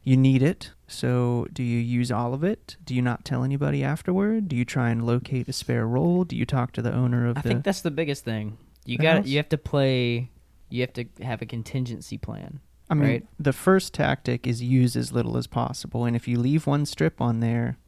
you 0.05 0.17
need 0.17 0.43
it? 0.43 0.73
So 0.89 1.47
do 1.53 1.63
you 1.63 1.79
use 1.79 2.11
all 2.11 2.35
of 2.35 2.43
it? 2.43 2.77
Do 2.85 2.95
you 2.95 3.03
not 3.03 3.25
tell 3.25 3.45
anybody 3.45 3.85
afterward? 3.85 4.49
Do 4.49 4.57
you 4.57 4.65
try 4.65 4.91
and 4.91 5.07
locate 5.07 5.49
a 5.49 5.53
spare 5.53 5.87
roll? 5.87 6.25
Do 6.25 6.37
you 6.37 6.45
talk 6.45 6.73
to 6.73 6.83
the 6.83 6.93
owner 6.93 7.27
of 7.27 7.39
I 7.39 7.43
the 7.43 7.49
think 7.49 7.65
that's 7.65 7.83
the 7.83 7.91
biggest 7.91 8.25
thing. 8.25 8.59
You 8.85 8.99
got 8.99 9.27
you 9.27 9.37
have 9.37 9.49
to 9.51 9.59
play. 9.59 10.31
You 10.73 10.81
have 10.83 10.93
to 10.95 11.05
have 11.23 11.43
a 11.43 11.47
contingency 11.47 12.19
plan. 12.19 12.61
I 12.91 12.95
mean, 12.95 13.09
right? 13.09 13.27
the 13.39 13.53
first 13.53 13.95
tactic 13.95 14.47
is 14.47 14.63
use 14.63 14.97
as 14.97 15.13
little 15.13 15.37
as 15.37 15.47
possible, 15.47 16.05
and 16.05 16.17
if 16.17 16.27
you 16.27 16.39
leave 16.39 16.67
one 16.67 16.85
strip 16.87 17.21
on 17.21 17.41
there, 17.41 17.79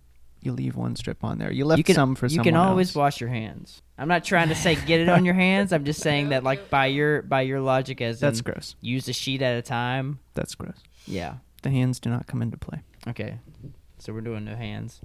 you 0.40 0.52
leave 0.52 0.76
one 0.76 0.94
strip 0.96 1.24
on 1.24 1.38
there. 1.38 1.50
You 1.50 1.64
left 1.64 1.78
you 1.78 1.84
can 1.84 1.94
some 1.94 2.14
for 2.14 2.26
you 2.26 2.30
someone 2.36 2.44
can 2.44 2.56
always 2.56 2.90
else. 2.90 2.96
wash 2.96 3.20
your 3.20 3.30
hands. 3.30 3.82
I'm 3.96 4.08
not 4.08 4.24
trying 4.24 4.48
to 4.48 4.54
say 4.54 4.74
get 4.74 5.00
it 5.00 5.08
on 5.08 5.24
your 5.24 5.34
hands. 5.34 5.72
I'm 5.72 5.84
just 5.84 6.00
saying 6.00 6.28
that 6.28 6.44
like 6.44 6.68
by 6.68 6.86
your 6.86 7.22
by 7.22 7.42
your 7.42 7.60
logic 7.60 8.00
as 8.00 8.20
That's 8.20 8.38
in 8.40 8.44
gross. 8.44 8.76
use 8.80 9.08
a 9.08 9.12
sheet 9.12 9.40
at 9.42 9.56
a 9.56 9.62
time. 9.62 10.20
That's 10.34 10.54
gross. 10.54 10.76
Yeah. 11.06 11.36
The 11.62 11.70
hands 11.70 11.98
do 11.98 12.10
not 12.10 12.26
come 12.26 12.42
into 12.42 12.58
play. 12.58 12.82
Okay. 13.08 13.38
So 13.98 14.12
we're 14.12 14.20
doing 14.20 14.44
no 14.44 14.54
hands. 14.56 15.00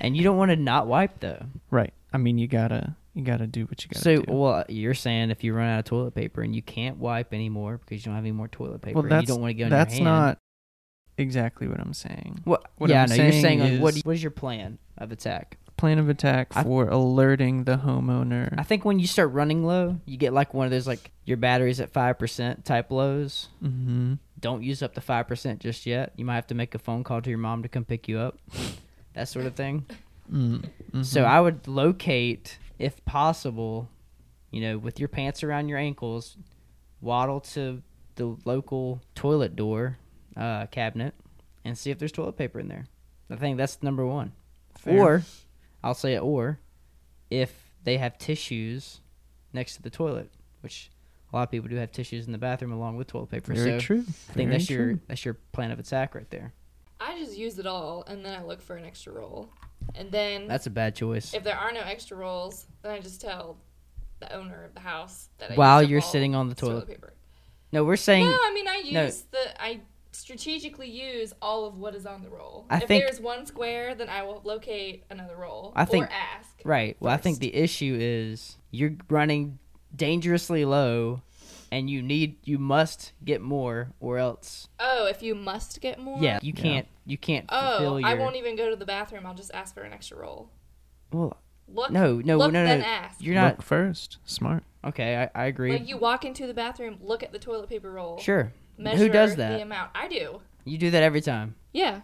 And 0.00 0.16
you 0.16 0.22
don't 0.22 0.36
want 0.36 0.50
to 0.50 0.56
not 0.56 0.86
wipe 0.86 1.20
though. 1.20 1.46
Right. 1.70 1.92
I 2.12 2.18
mean, 2.18 2.38
you 2.38 2.46
gotta 2.46 2.96
you 3.18 3.24
gotta 3.24 3.46
do 3.46 3.66
what 3.66 3.82
you 3.84 3.90
gotta 3.90 4.02
So, 4.02 4.16
do. 4.16 4.24
So, 4.28 4.32
well, 4.34 4.64
you're 4.68 4.94
saying 4.94 5.30
if 5.30 5.42
you 5.44 5.52
run 5.52 5.68
out 5.68 5.80
of 5.80 5.84
toilet 5.86 6.14
paper 6.14 6.40
and 6.42 6.54
you 6.54 6.62
can't 6.62 6.96
wipe 6.98 7.34
anymore 7.34 7.78
because 7.78 8.04
you 8.04 8.10
don't 8.10 8.14
have 8.14 8.24
any 8.24 8.32
more 8.32 8.48
toilet 8.48 8.80
paper, 8.80 9.00
well, 9.02 9.12
and 9.12 9.22
you 9.22 9.26
don't 9.26 9.40
want 9.40 9.50
to 9.50 9.54
get 9.54 9.70
that's 9.70 9.98
your 9.98 10.06
hand. 10.08 10.26
not 10.26 10.38
exactly 11.16 11.66
what 11.68 11.80
I'm 11.80 11.92
saying. 11.94 12.40
What? 12.44 12.64
what 12.76 12.90
yeah, 12.90 13.02
I'm 13.02 13.08
no, 13.08 13.14
you're 13.16 13.32
saying 13.32 13.42
saying 13.42 13.60
like, 13.60 13.80
what? 13.82 13.88
is- 13.90 13.96
you- 13.96 14.02
what 14.04 14.14
is 14.14 14.22
your 14.22 14.30
plan 14.30 14.78
of 14.96 15.10
attack? 15.12 15.58
Plan 15.76 15.98
of 15.98 16.08
attack 16.08 16.52
I- 16.56 16.62
for 16.64 16.88
alerting 16.88 17.64
the 17.64 17.76
homeowner. 17.76 18.54
I 18.58 18.62
think 18.64 18.84
when 18.84 18.98
you 18.98 19.06
start 19.06 19.32
running 19.32 19.64
low, 19.64 20.00
you 20.06 20.16
get 20.16 20.32
like 20.32 20.54
one 20.54 20.64
of 20.64 20.70
those 20.70 20.86
like 20.86 21.10
your 21.24 21.36
battery's 21.36 21.80
at 21.80 21.90
five 21.92 22.18
percent 22.18 22.64
type 22.64 22.90
lows. 22.90 23.48
mm-hmm. 23.62 24.14
Don't 24.40 24.62
use 24.62 24.82
up 24.82 24.94
the 24.94 25.00
five 25.00 25.26
percent 25.26 25.60
just 25.60 25.86
yet. 25.86 26.12
You 26.16 26.24
might 26.24 26.36
have 26.36 26.46
to 26.48 26.54
make 26.54 26.74
a 26.74 26.78
phone 26.78 27.02
call 27.04 27.20
to 27.22 27.28
your 27.30 27.38
mom 27.40 27.62
to 27.64 27.68
come 27.68 27.84
pick 27.84 28.06
you 28.08 28.18
up. 28.18 28.38
that 29.14 29.28
sort 29.28 29.46
of 29.46 29.54
thing. 29.56 29.84
Mm-hmm. 30.32 31.02
So 31.02 31.24
I 31.24 31.40
would 31.40 31.66
locate, 31.66 32.58
if 32.78 33.04
possible, 33.04 33.88
you 34.50 34.60
know, 34.60 34.78
with 34.78 34.98
your 34.98 35.08
pants 35.08 35.42
around 35.42 35.68
your 35.68 35.78
ankles, 35.78 36.36
waddle 37.00 37.40
to 37.40 37.82
the 38.16 38.36
local 38.44 39.00
toilet 39.14 39.56
door 39.56 39.98
uh, 40.36 40.66
cabinet 40.66 41.14
and 41.64 41.76
see 41.76 41.90
if 41.90 41.98
there's 41.98 42.12
toilet 42.12 42.36
paper 42.36 42.60
in 42.60 42.68
there. 42.68 42.86
I 43.30 43.36
think 43.36 43.56
that's 43.56 43.82
number 43.82 44.06
one. 44.06 44.32
Or, 44.86 45.22
I'll 45.82 45.94
say 45.94 46.14
it 46.14 46.20
or, 46.20 46.60
if 47.30 47.72
they 47.84 47.98
have 47.98 48.16
tissues 48.18 49.00
next 49.52 49.76
to 49.76 49.82
the 49.82 49.90
toilet, 49.90 50.30
which 50.60 50.90
a 51.32 51.36
lot 51.36 51.42
of 51.42 51.50
people 51.50 51.68
do 51.68 51.76
have 51.76 51.92
tissues 51.92 52.26
in 52.26 52.32
the 52.32 52.38
bathroom 52.38 52.72
along 52.72 52.96
with 52.96 53.08
toilet 53.08 53.30
paper. 53.30 53.54
very 53.54 53.78
so 53.78 53.84
true. 53.84 54.04
I 54.30 54.32
think 54.32 54.48
Very 54.48 54.50
that's 54.50 54.70
your 54.70 54.94
that's 55.08 55.24
your 55.24 55.34
plan 55.52 55.70
of 55.70 55.78
attack 55.78 56.14
right 56.14 56.28
there. 56.30 56.52
I 57.00 57.18
just 57.18 57.36
use 57.36 57.58
it 57.58 57.66
all, 57.66 58.04
and 58.06 58.24
then 58.24 58.38
I 58.38 58.42
look 58.42 58.60
for 58.60 58.76
an 58.76 58.84
extra 58.84 59.12
roll. 59.12 59.50
And 59.94 60.10
then 60.12 60.46
That's 60.48 60.66
a 60.66 60.70
bad 60.70 60.94
choice. 60.94 61.34
if 61.34 61.42
there 61.44 61.56
are 61.56 61.72
no 61.72 61.80
extra 61.80 62.16
rolls, 62.16 62.66
then 62.82 62.92
I 62.92 63.00
just 63.00 63.20
tell 63.20 63.58
the 64.20 64.32
owner 64.34 64.64
of 64.64 64.74
the 64.74 64.80
house 64.80 65.28
that 65.38 65.52
I 65.52 65.54
While 65.54 65.80
used 65.82 65.86
up 65.86 65.90
you're 65.90 66.00
all 66.02 66.08
sitting 66.08 66.34
on 66.34 66.48
the 66.48 66.54
toilet. 66.54 66.88
paper. 66.88 67.14
No, 67.72 67.84
we're 67.84 67.96
saying 67.96 68.24
no, 68.26 68.32
I 68.32 68.52
mean 68.54 68.66
I 68.68 68.76
use 68.78 68.92
no. 68.92 69.06
the 69.32 69.62
I 69.62 69.80
strategically 70.12 70.90
use 70.90 71.32
all 71.40 71.66
of 71.66 71.76
what 71.78 71.94
is 71.94 72.04
on 72.06 72.22
the 72.22 72.28
roll. 72.30 72.66
I 72.70 72.78
if 72.78 72.88
think- 72.88 73.04
there's 73.04 73.20
one 73.20 73.46
square, 73.46 73.94
then 73.94 74.08
I 74.08 74.22
will 74.22 74.40
locate 74.44 75.04
another 75.10 75.36
roll 75.36 75.72
I 75.76 75.84
think- 75.84 76.06
or 76.06 76.10
ask. 76.10 76.48
Right. 76.64 76.96
Well, 76.98 77.12
I 77.12 77.16
think 77.18 77.36
first. 77.36 77.40
the 77.42 77.54
issue 77.54 77.96
is 78.00 78.56
you're 78.70 78.94
running 79.08 79.58
dangerously 79.94 80.64
low, 80.64 81.22
and 81.70 81.88
you 81.90 82.02
need 82.02 82.36
you 82.44 82.58
must 82.58 83.12
get 83.24 83.40
more, 83.40 83.92
or 84.00 84.18
else 84.18 84.68
Oh, 84.80 85.06
if 85.06 85.22
you 85.22 85.34
must 85.34 85.80
get 85.80 85.98
more. 85.98 86.18
yeah, 86.20 86.38
you 86.42 86.52
can't 86.52 86.86
you 87.04 87.16
can't 87.18 87.46
Oh, 87.48 87.70
fulfill 87.78 88.00
your. 88.00 88.08
I 88.08 88.14
won't 88.14 88.36
even 88.36 88.56
go 88.56 88.70
to 88.70 88.76
the 88.76 88.86
bathroom. 88.86 89.24
I'll 89.26 89.34
just 89.34 89.52
ask 89.54 89.74
for 89.74 89.82
an 89.82 89.92
extra 89.92 90.18
roll. 90.18 90.50
Well, 91.12 91.36
Look. 91.66 91.90
no, 91.90 92.16
no, 92.24 92.36
look, 92.38 92.52
no, 92.52 92.62
no. 92.62 92.66
then 92.66 92.82
ask. 92.82 93.20
You're 93.22 93.34
not 93.34 93.56
Look 93.58 93.62
first. 93.62 94.18
Smart. 94.24 94.62
okay. 94.84 95.28
I, 95.34 95.42
I 95.44 95.46
agree. 95.46 95.72
Like 95.72 95.88
you 95.88 95.96
walk 95.98 96.24
into 96.24 96.46
the 96.46 96.54
bathroom, 96.54 96.98
look 97.00 97.22
at 97.22 97.32
the 97.32 97.38
toilet 97.38 97.68
paper 97.68 97.90
roll. 97.90 98.18
sure. 98.18 98.52
Measure 98.76 98.96
Who 99.04 99.08
does 99.08 99.34
The 99.36 99.60
amount. 99.62 99.90
I 99.94 100.06
do. 100.08 100.40
You 100.64 100.78
do 100.78 100.90
that 100.90 101.02
every 101.02 101.20
time. 101.20 101.56
Yeah. 101.72 102.02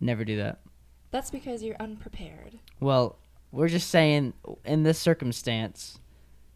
Never 0.00 0.24
do 0.24 0.36
that. 0.38 0.60
That's 1.10 1.30
because 1.30 1.62
you're 1.62 1.76
unprepared. 1.78 2.58
Well, 2.80 3.18
we're 3.50 3.68
just 3.68 3.90
saying 3.90 4.32
in 4.64 4.82
this 4.82 4.98
circumstance, 4.98 5.98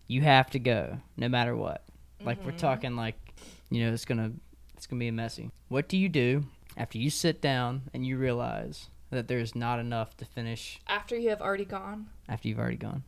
you 0.06 0.20
have 0.22 0.50
to 0.50 0.58
go 0.58 0.98
no 1.16 1.28
matter 1.28 1.54
what. 1.56 1.84
Like 2.22 2.44
we're 2.44 2.52
Mhm. 2.52 2.58
talking 2.58 2.96
like, 2.96 3.16
you 3.70 3.84
know, 3.84 3.92
it's 3.92 4.04
gonna 4.04 4.32
it's 4.74 4.86
gonna 4.86 5.00
be 5.00 5.08
a 5.08 5.12
messy. 5.12 5.50
What 5.68 5.88
do 5.88 5.96
you 5.96 6.08
do 6.08 6.44
after 6.76 6.98
you 6.98 7.10
sit 7.10 7.40
down 7.40 7.82
and 7.94 8.06
you 8.06 8.16
realize 8.18 8.88
that 9.10 9.28
there's 9.28 9.54
not 9.54 9.78
enough 9.78 10.16
to 10.18 10.24
finish 10.24 10.80
After 10.86 11.16
you 11.16 11.30
have 11.30 11.40
already 11.40 11.64
gone, 11.64 12.08
after 12.28 12.48
you've 12.48 12.58
already 12.58 12.76
gone? 12.76 13.04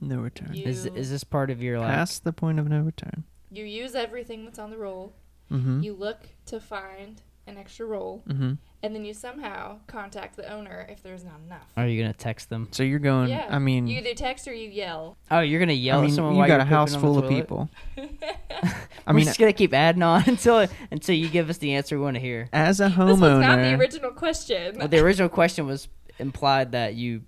No 0.00 0.18
return. 0.18 0.54
You- 0.54 0.64
Is 0.64 0.86
is 0.86 1.10
this 1.10 1.24
part 1.24 1.50
of 1.50 1.62
your 1.62 1.78
life? 1.78 1.90
Past 1.94 2.24
the 2.24 2.32
point 2.32 2.58
of 2.58 2.68
no 2.68 2.80
return. 2.80 3.24
you 3.50 3.64
use 3.64 3.94
everything 3.94 4.44
that's 4.46 4.58
on 4.58 4.70
the 4.70 4.78
roll. 4.78 5.12
Mm-hmm. 5.50 5.82
You 5.82 5.92
look 5.92 6.20
to 6.46 6.58
find 6.58 7.20
an 7.46 7.58
extra 7.58 7.86
roll, 7.86 8.22
mm-hmm. 8.28 8.52
and 8.82 8.94
then 8.94 9.04
you 9.04 9.12
somehow 9.12 9.78
contact 9.86 10.36
the 10.36 10.50
owner 10.52 10.86
if 10.88 11.02
there's 11.02 11.24
not 11.24 11.40
enough. 11.44 11.66
Are 11.76 11.86
you 11.86 12.00
gonna 12.00 12.12
text 12.12 12.50
them? 12.50 12.68
So 12.70 12.82
you're 12.82 12.98
going. 12.98 13.28
yeah. 13.30 13.48
I 13.50 13.58
mean, 13.58 13.86
you 13.86 13.98
either 13.98 14.14
text 14.14 14.46
or 14.46 14.54
you 14.54 14.68
yell. 14.68 15.16
Oh, 15.30 15.40
you're 15.40 15.60
gonna 15.60 15.72
yell 15.72 15.98
I 15.98 16.02
mean, 16.02 16.10
at 16.10 16.16
someone 16.16 16.34
you 16.34 16.38
while 16.38 16.48
got 16.48 16.54
you're 16.54 16.62
a 16.62 16.64
house 16.66 16.94
pooping 16.94 17.08
on 17.08 17.14
full 17.14 17.20
the 17.20 17.26
of 17.26 17.30
toilet? 17.30 17.40
people. 17.40 17.70
I 19.06 19.10
We're 19.10 19.14
mean, 19.14 19.24
just 19.24 19.38
gonna 19.38 19.52
keep 19.52 19.74
adding 19.74 20.02
on 20.02 20.22
until 20.26 20.68
until 20.90 21.14
you 21.14 21.28
give 21.28 21.50
us 21.50 21.58
the 21.58 21.74
answer 21.74 21.96
we 21.98 22.04
want 22.04 22.14
to 22.14 22.20
hear. 22.20 22.48
as 22.52 22.80
a 22.80 22.88
This 22.88 22.96
was 22.96 23.20
not 23.20 23.56
the 23.56 23.74
original 23.74 24.12
question. 24.12 24.78
Well, 24.78 24.88
the 24.88 25.00
original 25.00 25.28
question 25.28 25.66
was 25.66 25.88
implied 26.18 26.72
that 26.72 26.94
you 26.94 27.22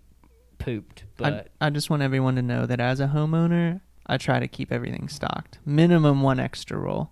pooped, 0.58 1.04
I, 1.18 1.30
but 1.30 1.48
I 1.60 1.70
just 1.70 1.90
want 1.90 2.02
everyone 2.02 2.36
to 2.36 2.42
know 2.42 2.66
that 2.66 2.80
as 2.80 3.00
a 3.00 3.08
homeowner, 3.08 3.80
I 4.06 4.16
try 4.16 4.38
to 4.38 4.46
keep 4.48 4.70
everything 4.70 5.08
stocked. 5.08 5.58
Minimum 5.66 6.22
one 6.22 6.38
extra 6.38 6.78
roll, 6.78 7.10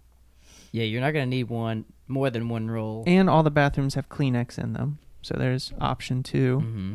yeah, 0.71 0.85
you're 0.85 1.01
not 1.01 1.11
gonna 1.13 1.27
need 1.27 1.49
one 1.49 1.85
more 2.13 2.31
than 2.31 2.49
one 2.49 2.71
roll. 2.71 3.05
and 3.07 3.29
all 3.31 3.43
the 3.43 3.51
bathrooms 3.51 3.95
have 3.95 4.09
Kleenex 4.09 4.59
in 4.59 4.73
them. 4.75 4.99
So 5.23 5.35
there's 5.39 5.73
option 5.81 6.23
2 6.23 6.61
hmm 6.61 6.95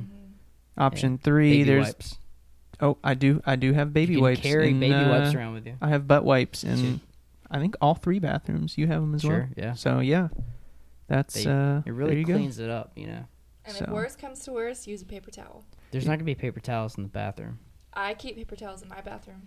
Option 0.78 1.18
three, 1.18 1.52
Baby 1.52 1.64
there's 1.64 1.86
wipes. 1.88 2.20
oh, 2.82 2.98
I 3.04 3.16
do, 3.16 3.42
I 3.48 3.56
do 3.56 3.74
have 3.74 3.92
baby 3.94 4.14
you 4.14 4.18
can 4.20 4.24
wipes. 4.24 4.42
Carry 4.42 4.70
in, 4.70 4.80
baby 4.80 4.94
wipes 4.94 5.34
uh, 5.34 5.38
around 5.40 5.54
with 5.56 5.66
you. 5.66 5.76
I 5.82 5.90
have 5.90 6.08
butt 6.08 6.24
wipes 6.24 6.64
in. 6.64 6.78
Too. 6.78 7.00
I 7.50 7.58
think 7.60 7.76
all 7.82 7.96
three 7.96 8.20
bathrooms. 8.20 8.78
You 8.78 8.86
have 8.86 9.02
them 9.02 9.16
as 9.16 9.24
well. 9.26 9.48
Yeah. 9.56 9.74
So 9.74 10.00
yeah, 10.02 10.28
that's 11.08 11.34
They- 11.34 11.50
uh, 11.50 11.80
It 11.80 11.86
there 11.86 11.94
really 11.94 12.20
you 12.20 12.26
go. 12.26 12.34
cleans 12.36 12.60
it 12.60 12.70
up, 12.70 12.92
you 12.96 13.08
know. 13.08 13.26
And 13.66 13.76
So- 13.76 13.86
if 13.86 13.90
worst 13.90 14.20
comes 14.20 14.40
to 14.42 14.52
worst, 14.52 14.86
use 14.86 15.02
a 15.02 15.06
paper 15.06 15.32
towel. 15.32 15.66
There's 15.90 16.06
not 16.06 16.14
gonna 16.14 16.26
be 16.26 16.36
paper 16.36 16.60
towels 16.60 16.96
in 16.96 17.02
the 17.04 17.10
bathroom. 17.10 17.58
I 17.94 18.14
keep 18.14 18.36
paper 18.36 18.56
towels 18.56 18.84
in 18.84 18.90
my 18.90 19.02
bathroom. 19.02 19.42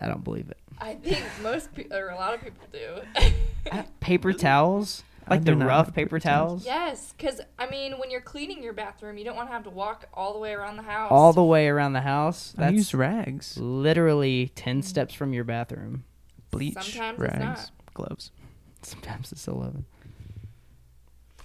I 0.00 0.06
don't 0.08 0.24
believe 0.24 0.48
it. 0.50 0.58
I 0.80 0.94
think 0.94 1.22
most 1.42 1.72
people, 1.74 1.96
or 1.96 2.08
a 2.08 2.16
lot 2.16 2.34
of 2.34 2.40
people 2.42 2.66
do. 2.72 3.00
Uh, 3.72 3.82
paper 3.98 4.34
towels, 4.34 5.02
like 5.30 5.42
the 5.44 5.56
rough 5.56 5.86
paper 5.86 5.92
paper 5.94 6.20
towels. 6.20 6.64
towels, 6.64 6.66
yes, 6.66 7.14
because 7.16 7.40
I 7.58 7.66
mean, 7.70 7.92
when 7.92 8.10
you're 8.10 8.20
cleaning 8.20 8.62
your 8.62 8.74
bathroom, 8.74 9.16
you 9.16 9.24
don't 9.24 9.36
want 9.36 9.48
to 9.48 9.54
have 9.54 9.64
to 9.64 9.70
walk 9.70 10.04
all 10.12 10.34
the 10.34 10.38
way 10.38 10.52
around 10.52 10.76
the 10.76 10.82
house. 10.82 11.10
all 11.10 11.32
the 11.32 11.42
way 11.42 11.66
around 11.68 11.94
the 11.94 12.02
house. 12.02 12.52
I 12.58 12.64
That's 12.64 12.74
use 12.74 12.92
rags, 12.94 13.56
literally 13.56 14.52
ten 14.54 14.82
steps 14.82 15.14
from 15.14 15.32
your 15.32 15.44
bathroom. 15.44 16.04
bleach, 16.50 16.74
Sometimes 16.74 17.18
it's 17.22 17.32
rags, 17.32 17.40
not. 17.40 17.70
gloves. 17.94 18.30
Sometimes 18.82 19.32
it's 19.32 19.48
eleven. 19.48 19.86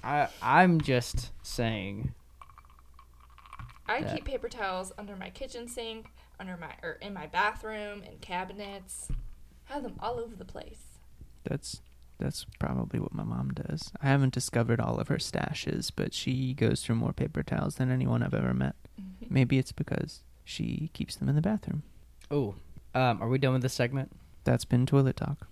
I 0.03 0.27
I'm 0.41 0.81
just 0.81 1.31
saying. 1.41 2.13
I 3.89 4.02
that- 4.02 4.15
keep 4.15 4.25
paper 4.25 4.49
towels 4.49 4.91
under 4.97 5.15
my 5.15 5.30
kitchen 5.30 5.67
sink, 5.67 6.12
under 6.39 6.58
my 6.58 6.73
or 6.84 6.93
in 7.02 7.13
my 7.13 7.28
bathroom, 7.28 8.04
in 8.04 8.17
cabinets. 8.19 9.10
Have 9.65 9.84
them 9.84 9.95
all 9.99 10.19
over 10.19 10.36
the 10.36 10.45
place. 10.45 10.99
That's 11.43 11.82
that's 12.19 12.45
probably 12.60 12.99
what 12.99 13.13
my 13.13 13.23
mom 13.23 13.52
does. 13.54 13.91
I 14.02 14.08
haven't 14.08 14.34
discovered 14.34 14.82
all 14.82 14.97
of 14.99 15.08
her 15.08 15.17
stashes, 15.17 15.89
but 15.95 16.13
she 16.13 16.54
goes 16.54 16.82
through 16.84 16.95
more 16.95 17.13
paper 17.13 17.43
towels 17.43 17.75
than 17.75 17.89
anyone 17.91 18.21
I've 18.23 18.34
ever 18.34 18.54
met. 18.54 18.75
Maybe 19.30 19.58
it's 19.58 19.71
because 19.71 20.21
she 20.43 20.89
keeps 20.93 21.15
them 21.15 21.30
in 21.30 21.36
the 21.36 21.41
bathroom. 21.41 21.84
Oh, 22.30 22.56
um, 22.93 23.21
are 23.21 23.30
we 23.30 23.38
done 23.38 23.54
with 23.54 23.62
this 23.62 23.73
segment? 23.73 24.12
That's 24.43 24.65
been 24.65 24.86
toilet 24.86 25.15
talk. 25.15 25.47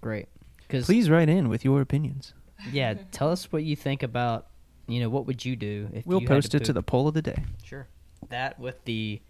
Great. 0.00 0.28
Because 0.58 0.84
Please 0.86 1.10
write 1.10 1.28
in 1.28 1.48
with 1.48 1.64
your 1.64 1.80
opinions. 1.80 2.34
yeah, 2.70 2.94
tell 3.10 3.30
us 3.30 3.50
what 3.50 3.64
you 3.64 3.74
think 3.74 4.02
about. 4.04 4.46
You 4.86 5.00
know, 5.00 5.08
what 5.08 5.26
would 5.26 5.44
you 5.44 5.56
do 5.56 5.88
if 5.92 6.06
We'll 6.06 6.20
you 6.20 6.28
had 6.28 6.34
post 6.34 6.54
it 6.54 6.64
to 6.64 6.72
the 6.72 6.82
poll 6.82 7.08
of 7.08 7.14
the 7.14 7.22
day. 7.22 7.44
Sure. 7.64 7.86
That 8.28 8.58
with 8.58 8.84
the 8.84 9.20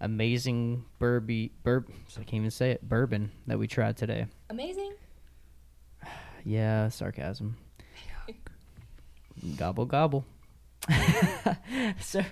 amazing 0.00 0.84
burby 1.00 1.50
burb 1.64 1.86
I 2.18 2.22
can't 2.22 2.34
even 2.34 2.50
say 2.50 2.70
it 2.72 2.86
bourbon 2.86 3.32
that 3.46 3.58
we 3.58 3.66
tried 3.66 3.96
today. 3.96 4.26
Amazing. 4.50 4.94
Yeah, 6.48 6.90
sarcasm. 6.90 7.56
gobble 9.56 9.84
gobble. 9.84 10.24
so 12.00 12.22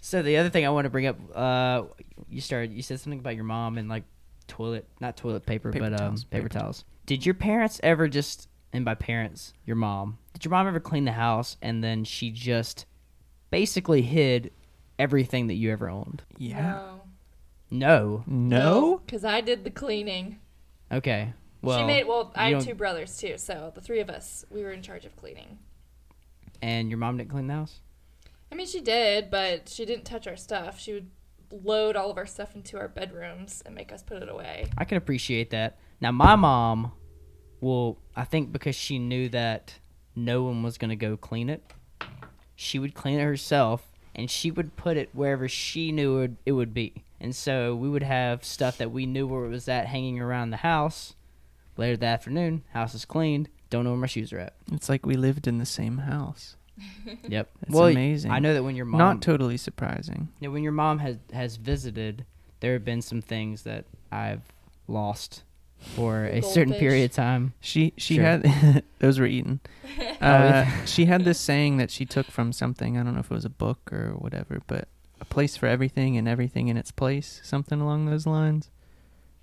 so 0.00 0.22
the 0.22 0.38
other 0.38 0.50
thing 0.50 0.66
I 0.66 0.70
want 0.70 0.86
to 0.86 0.90
bring 0.90 1.06
up 1.06 1.18
uh 1.36 1.84
you 2.28 2.40
started 2.40 2.72
you 2.72 2.82
said 2.82 2.98
something 2.98 3.20
about 3.20 3.36
your 3.36 3.44
mom 3.44 3.78
and 3.78 3.88
like 3.88 4.02
toilet 4.48 4.88
not 5.00 5.16
toilet 5.16 5.46
paper, 5.46 5.70
Paper 5.70 5.88
but 5.88 5.96
towels, 5.98 6.22
um 6.24 6.28
paper, 6.30 6.48
paper 6.48 6.58
towels. 6.58 6.84
Did 7.06 7.24
your 7.24 7.36
parents 7.36 7.78
ever 7.84 8.08
just 8.08 8.48
and 8.72 8.84
by 8.84 8.94
parents, 8.94 9.52
your 9.64 9.76
mom, 9.76 10.18
did 10.32 10.44
your 10.44 10.50
mom 10.50 10.66
ever 10.66 10.80
clean 10.80 11.04
the 11.04 11.12
house 11.12 11.56
and 11.62 11.82
then 11.82 12.04
she 12.04 12.30
just 12.30 12.86
basically 13.50 14.02
hid 14.02 14.50
everything 14.98 15.46
that 15.48 15.54
you 15.54 15.70
ever 15.72 15.88
owned? 15.88 16.22
Yeah. 16.38 16.94
No. 17.70 18.24
No? 18.26 19.00
Because 19.04 19.24
I 19.24 19.40
did 19.40 19.64
the 19.64 19.70
cleaning. 19.70 20.38
Okay. 20.92 21.32
Well, 21.62 21.78
she 21.78 21.84
made. 21.84 22.06
Well, 22.06 22.32
I 22.34 22.48
you 22.48 22.54
had 22.56 22.60
don't- 22.64 22.68
two 22.72 22.74
brothers 22.74 23.16
too, 23.18 23.36
so 23.38 23.70
the 23.74 23.80
three 23.80 24.00
of 24.00 24.08
us 24.10 24.44
we 24.50 24.62
were 24.62 24.70
in 24.72 24.82
charge 24.82 25.04
of 25.04 25.14
cleaning. 25.16 25.58
and 26.62 26.88
your 26.90 26.98
mom 26.98 27.16
didn't 27.16 27.30
clean 27.30 27.46
the 27.46 27.54
house? 27.54 27.80
I 28.52 28.54
mean, 28.54 28.66
she 28.66 28.80
did, 28.80 29.30
but 29.30 29.68
she 29.68 29.84
didn't 29.86 30.04
touch 30.04 30.26
our 30.26 30.36
stuff. 30.36 30.78
She 30.80 30.92
would 30.92 31.10
load 31.64 31.96
all 31.96 32.10
of 32.10 32.16
our 32.18 32.26
stuff 32.26 32.54
into 32.54 32.76
our 32.78 32.88
bedrooms 32.88 33.62
and 33.64 33.74
make 33.74 33.92
us 33.92 34.02
put 34.02 34.22
it 34.22 34.28
away. 34.28 34.66
I 34.76 34.84
can 34.84 34.96
appreciate 34.98 35.50
that. 35.50 35.78
Now, 36.00 36.10
my 36.12 36.34
mom 36.36 36.92
will, 37.60 37.98
I 38.16 38.24
think 38.24 38.52
because 38.52 38.74
she 38.74 38.98
knew 38.98 39.28
that 39.30 39.74
no 40.14 40.42
one 40.42 40.62
was 40.62 40.78
going 40.78 40.90
to 40.90 40.96
go 40.96 41.16
clean 41.16 41.48
it, 41.48 41.62
she 42.54 42.78
would 42.78 42.94
clean 42.94 43.18
it 43.18 43.24
herself 43.24 43.90
and 44.14 44.30
she 44.30 44.50
would 44.50 44.76
put 44.76 44.96
it 44.96 45.10
wherever 45.12 45.48
she 45.48 45.92
knew 45.92 46.18
it, 46.18 46.32
it 46.44 46.52
would 46.52 46.74
be. 46.74 47.04
And 47.20 47.34
so 47.34 47.74
we 47.74 47.88
would 47.88 48.02
have 48.02 48.44
stuff 48.44 48.78
that 48.78 48.90
we 48.90 49.06
knew 49.06 49.26
where 49.26 49.44
it 49.44 49.50
was 49.50 49.68
at 49.68 49.86
hanging 49.86 50.20
around 50.20 50.50
the 50.50 50.58
house. 50.58 51.14
Later 51.76 51.96
that 51.98 52.14
afternoon, 52.14 52.64
house 52.72 52.94
is 52.94 53.04
cleaned. 53.04 53.48
Don't 53.68 53.84
know 53.84 53.90
where 53.90 54.00
my 54.00 54.06
shoes 54.06 54.32
are 54.32 54.38
at. 54.38 54.54
It's 54.72 54.88
like 54.88 55.06
we 55.06 55.14
lived 55.14 55.46
in 55.46 55.58
the 55.58 55.66
same 55.66 55.98
house. 55.98 56.56
Yep. 57.28 57.50
It's 57.62 57.74
well, 57.74 57.88
amazing. 57.88 58.30
I 58.30 58.38
know 58.38 58.54
that 58.54 58.62
when 58.62 58.74
your 58.74 58.86
mom 58.86 58.98
Not 58.98 59.22
totally 59.22 59.56
surprising. 59.56 60.28
Yeah, 60.40 60.48
when 60.48 60.62
your 60.62 60.72
mom 60.72 60.98
has 61.00 61.18
has 61.32 61.56
visited, 61.56 62.24
there 62.60 62.72
have 62.72 62.84
been 62.84 63.02
some 63.02 63.20
things 63.20 63.62
that 63.62 63.84
I've 64.10 64.42
lost 64.88 65.42
for 65.80 66.24
a 66.24 66.40
certain 66.42 66.70
Goldfish. 66.72 66.76
Oh, 66.76 66.80
period 66.80 67.04
of 67.10 67.16
time. 67.16 67.54
She 67.60 67.92
she 67.96 68.16
Sure. 68.16 68.24
had 68.24 68.82
those 69.00 69.18
were 69.18 69.26
eaten. 69.26 69.60
Oh, 70.22 70.26
Uh, 70.26 70.84
she 70.84 71.06
had 71.06 71.24
this 71.24 71.38
saying 71.40 71.78
that 71.78 71.90
she 71.90 72.04
took 72.06 72.26
from 72.26 72.52
something. 72.52 72.96
I 72.98 73.02
don't 73.02 73.14
know 73.14 73.20
if 73.20 73.30
it 73.30 73.34
was 73.34 73.44
a 73.46 73.50
book 73.50 73.90
or 73.92 74.12
whatever, 74.18 74.60
but 74.66 74.88
a 75.20 75.24
place 75.24 75.56
for 75.56 75.66
everything 75.66 76.16
and 76.16 76.28
everything 76.28 76.68
in 76.68 76.76
its 76.76 76.90
place, 76.90 77.40
something 77.42 77.80
along 77.80 78.04
those 78.06 78.26
lines. 78.26 78.70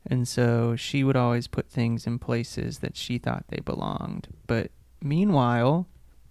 And 0.06 0.28
so 0.28 0.76
she 0.76 1.04
would 1.04 1.18
always 1.18 1.48
put 1.48 1.70
things 1.70 2.08
in 2.08 2.18
places 2.20 2.80
that 2.80 2.96
she 2.96 3.18
thought 3.18 3.46
they 3.50 3.60
belonged. 3.60 4.28
But 4.46 4.72
meanwhile, 5.02 5.88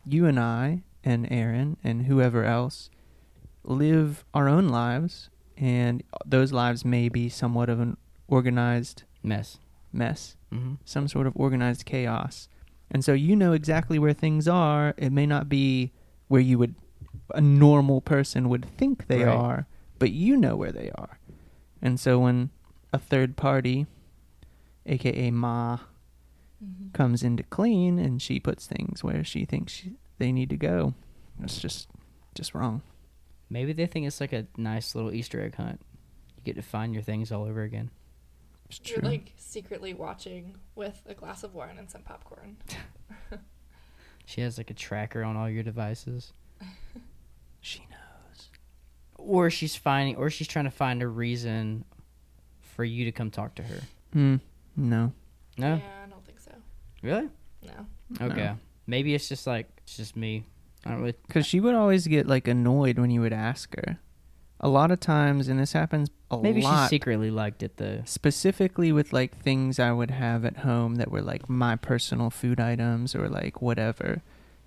you 0.07 0.27
and 0.27 0.39
I 0.41 0.83
and 1.05 1.31
Erin 1.31 1.77
and 1.85 2.07
whoever 2.07 2.45
else 2.45 2.89
live 3.65 4.25
our 4.33 4.49
own 4.49 4.69
lives, 4.69 5.29
and 5.57 6.03
those 6.25 6.53
lives 6.53 6.85
may 6.85 7.09
be 7.09 7.29
somewhat 7.29 7.69
of 7.69 7.81
an 7.81 7.97
organized 8.29 9.03
Mess. 9.23 9.59
Mess 9.93 10.37
hmm 10.51 10.75
some 10.85 11.09
sort 11.09 11.27
of 11.27 11.33
organized 11.37 11.85
chaos. 11.87 12.49
And 12.91 13.05
so 13.05 13.13
you 13.13 13.35
know 13.35 13.53
exactly 13.53 13.99
where 13.99 14.13
things 14.13 14.47
are. 14.47 14.95
It 14.97 15.11
may 15.13 15.27
not 15.27 15.49
be 15.49 15.93
where 16.29 16.41
you 16.41 16.59
would 16.59 16.75
a 17.35 17.41
normal 17.41 18.01
person 18.01 18.49
would 18.49 18.65
think 18.65 19.07
they 19.09 19.25
Right. 19.25 19.35
are, 19.37 19.67
but 19.99 20.13
you 20.13 20.37
know 20.37 20.55
where 20.57 20.71
they 20.73 20.91
are. 20.97 21.19
And 21.83 21.99
so 21.99 22.21
when 22.21 22.51
a 22.93 22.99
third 22.99 23.37
party, 23.37 23.87
aka 24.87 25.31
Ma, 25.31 25.79
Mhm. 26.65 26.93
comes 26.95 27.23
in 27.23 27.37
to 27.37 27.43
clean 27.43 27.99
and 27.99 28.23
she 28.23 28.39
puts 28.41 28.67
things 28.67 29.03
where 29.05 29.23
she 29.25 29.45
thinks 29.45 29.73
she, 29.73 29.97
they 30.19 30.33
need 30.33 30.49
to 30.51 30.57
go, 30.57 30.95
it's 31.43 31.61
just 31.61 31.89
just 32.35 32.55
wrong. 32.55 32.83
Maybe 33.51 33.73
they 33.73 33.87
think 33.87 34.07
it's 34.07 34.21
like 34.21 34.33
a 34.33 34.47
nice 34.57 34.95
little 34.95 35.13
Easter 35.13 35.43
egg 35.43 35.57
hunt. 35.57 35.81
You 36.37 36.43
get 36.45 36.57
to 36.57 36.63
find 36.63 36.93
your 36.95 37.03
things 37.03 37.31
all 37.33 37.45
over 37.45 37.63
again. 37.63 37.91
It's 38.69 38.91
You're 38.91 39.01
like 39.01 39.33
secretly 39.37 39.95
watching 39.95 40.57
with 40.75 41.01
a 41.07 41.15
glass 41.15 41.43
of 41.43 41.55
wine 41.55 41.79
and 41.79 41.91
some 41.91 42.03
popcorn. 42.03 42.57
She 44.27 44.41
has 44.41 44.59
like 44.59 44.71
a 44.71 44.75
tracker 44.75 45.23
on 45.23 45.37
all 45.37 45.49
your 45.49 45.63
devices. 45.63 46.33
she 47.61 47.79
knows. 47.91 48.49
Or 49.15 49.51
she's 49.51 49.77
finding 49.77 50.17
or 50.17 50.31
she's 50.31 50.49
trying 50.49 50.65
to 50.67 50.71
find 50.71 51.01
a 51.01 51.09
reason 51.09 51.85
for 52.61 52.85
you 52.85 53.05
to 53.07 53.13
come 53.13 53.31
talk 53.31 53.55
to 53.55 53.63
her. 53.63 53.81
Hmm. 54.13 54.37
No. 54.77 55.13
No? 55.57 55.77
Yeah, 55.77 56.05
I 56.05 56.11
don't 56.11 56.25
think 56.27 56.41
so. 56.41 56.51
Really? 57.03 57.29
No. 57.63 57.87
Okay. 58.21 58.45
No. 58.45 58.59
Maybe 58.89 59.15
it's 59.15 59.29
just 59.29 59.47
like 59.47 59.69
it's 59.85 59.97
just 59.97 60.17
me. 60.17 60.45
I 60.85 60.91
don't 60.91 61.01
really 61.01 61.15
Because 61.27 61.47
she 61.47 61.61
would 61.61 61.75
always 61.75 62.07
get 62.09 62.27
like 62.27 62.49
annoyed 62.49 62.99
when 62.99 63.11
you 63.13 63.21
would 63.21 63.33
ask 63.33 63.75
her. 63.77 63.99
A 64.61 64.69
lot 64.69 64.91
of 64.91 65.01
times, 65.01 65.49
and 65.49 65.61
this 65.61 65.73
happens 65.73 66.11
a 66.31 66.37
lot. 66.37 66.43
Maybe 66.43 66.63
she 66.63 66.87
secretly 66.89 67.31
liked 67.31 67.63
it 67.63 67.77
though. 67.77 68.03
specifically 68.05 68.91
with 68.91 69.13
like 69.13 69.37
things 69.37 69.79
I 69.79 69.93
would 69.93 70.11
have 70.11 70.45
at 70.45 70.59
home 70.59 70.97
that 70.97 71.11
were 71.11 71.23
like 71.23 71.49
my 71.49 71.77
personal 71.77 72.31
food 72.31 72.59
items 72.59 73.15
or 73.15 73.29
like 73.29 73.61
whatever. 73.61 74.23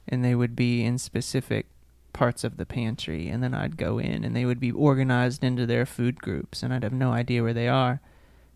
and 0.08 0.24
they 0.24 0.34
would 0.36 0.56
be 0.56 0.84
in 0.84 0.98
specific 0.98 1.68
parts 2.14 2.44
of 2.44 2.58
the 2.58 2.66
pantry 2.66 3.28
and 3.30 3.44
then 3.44 3.54
I'd 3.54 3.78
go 3.78 4.00
in 4.00 4.24
and 4.24 4.36
they 4.36 4.46
would 4.46 4.60
be 4.60 4.72
organized 4.72 5.44
into 5.44 5.66
their 5.66 5.86
food 5.86 6.20
groups 6.20 6.64
and 6.64 6.74
I'd 6.74 6.84
have 6.84 6.94
no 6.94 7.12
idea 7.12 7.44
where 7.44 7.54
they 7.54 7.68
are 7.68 8.02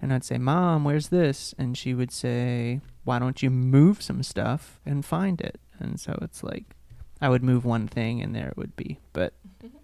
and 0.01 0.11
I'd 0.11 0.25
say 0.25 0.37
mom 0.39 0.83
where's 0.83 1.09
this 1.09 1.53
and 1.57 1.77
she 1.77 1.93
would 1.93 2.11
say 2.11 2.81
why 3.03 3.19
don't 3.19 3.43
you 3.43 3.49
move 3.51 4.01
some 4.01 4.23
stuff 4.23 4.79
and 4.85 5.05
find 5.05 5.39
it 5.39 5.59
and 5.79 5.99
so 5.99 6.17
it's 6.21 6.43
like 6.43 6.75
I 7.21 7.29
would 7.29 7.43
move 7.43 7.63
one 7.63 7.87
thing 7.87 8.21
and 8.21 8.33
there 8.35 8.49
it 8.49 8.57
would 8.57 8.75
be 8.75 8.97
but 9.13 9.33
mm-hmm. 9.63 9.77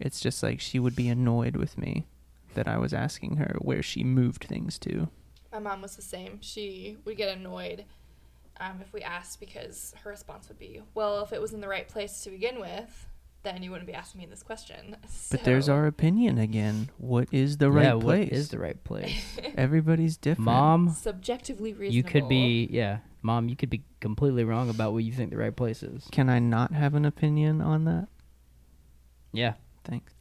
It's 0.00 0.20
just 0.20 0.42
like 0.42 0.60
she 0.60 0.78
would 0.78 0.96
be 0.96 1.08
annoyed 1.08 1.56
with 1.56 1.76
me 1.78 2.06
that 2.54 2.66
I 2.66 2.78
was 2.78 2.92
asking 2.92 3.36
her 3.36 3.56
where 3.60 3.82
she 3.82 4.02
moved 4.02 4.44
things 4.44 4.78
to 4.80 5.08
My 5.52 5.58
mom 5.58 5.82
was 5.82 5.96
the 5.96 6.02
same. 6.02 6.38
She 6.40 6.96
would 7.04 7.16
get 7.16 7.36
annoyed 7.36 7.84
um, 8.58 8.80
if 8.82 8.92
we 8.92 9.02
asked 9.02 9.40
because 9.40 9.94
her 10.02 10.10
response 10.10 10.48
would 10.48 10.58
be, 10.58 10.82
"Well, 10.94 11.22
if 11.22 11.32
it 11.32 11.40
was 11.40 11.52
in 11.52 11.60
the 11.60 11.68
right 11.68 11.88
place 11.88 12.22
to 12.22 12.30
begin 12.30 12.60
with, 12.60 13.06
then 13.42 13.62
you 13.62 13.70
wouldn't 13.70 13.86
be 13.86 13.94
asking 13.94 14.20
me 14.20 14.26
this 14.26 14.42
question." 14.42 14.96
but 15.30 15.44
there's 15.44 15.68
our 15.68 15.86
opinion 15.86 16.36
again 16.38 16.90
what 16.98 17.26
is 17.32 17.56
the 17.56 17.70
right 17.70 17.84
yeah, 17.84 17.92
place 17.92 18.30
what 18.30 18.38
is 18.38 18.48
the 18.50 18.58
right 18.58 18.82
place? 18.84 19.38
everybody's 19.56 20.16
different 20.16 20.44
Mom, 20.44 20.90
subjectively 20.90 21.72
reasonable. 21.72 21.94
you 21.94 22.02
could 22.02 22.28
be 22.28 22.68
yeah, 22.70 22.98
mom, 23.22 23.48
you 23.48 23.56
could 23.56 23.70
be 23.70 23.82
completely 24.00 24.44
wrong 24.44 24.68
about 24.68 24.92
what 24.92 25.04
you 25.04 25.12
think 25.12 25.30
the 25.30 25.36
right 25.38 25.54
place 25.56 25.82
is. 25.82 26.06
can 26.12 26.28
I 26.28 26.38
not 26.38 26.72
have 26.72 26.94
an 26.94 27.04
opinion 27.04 27.60
on 27.60 27.84
that 27.84 28.08
Yeah. 29.32 29.54
Thanks. 29.84 30.12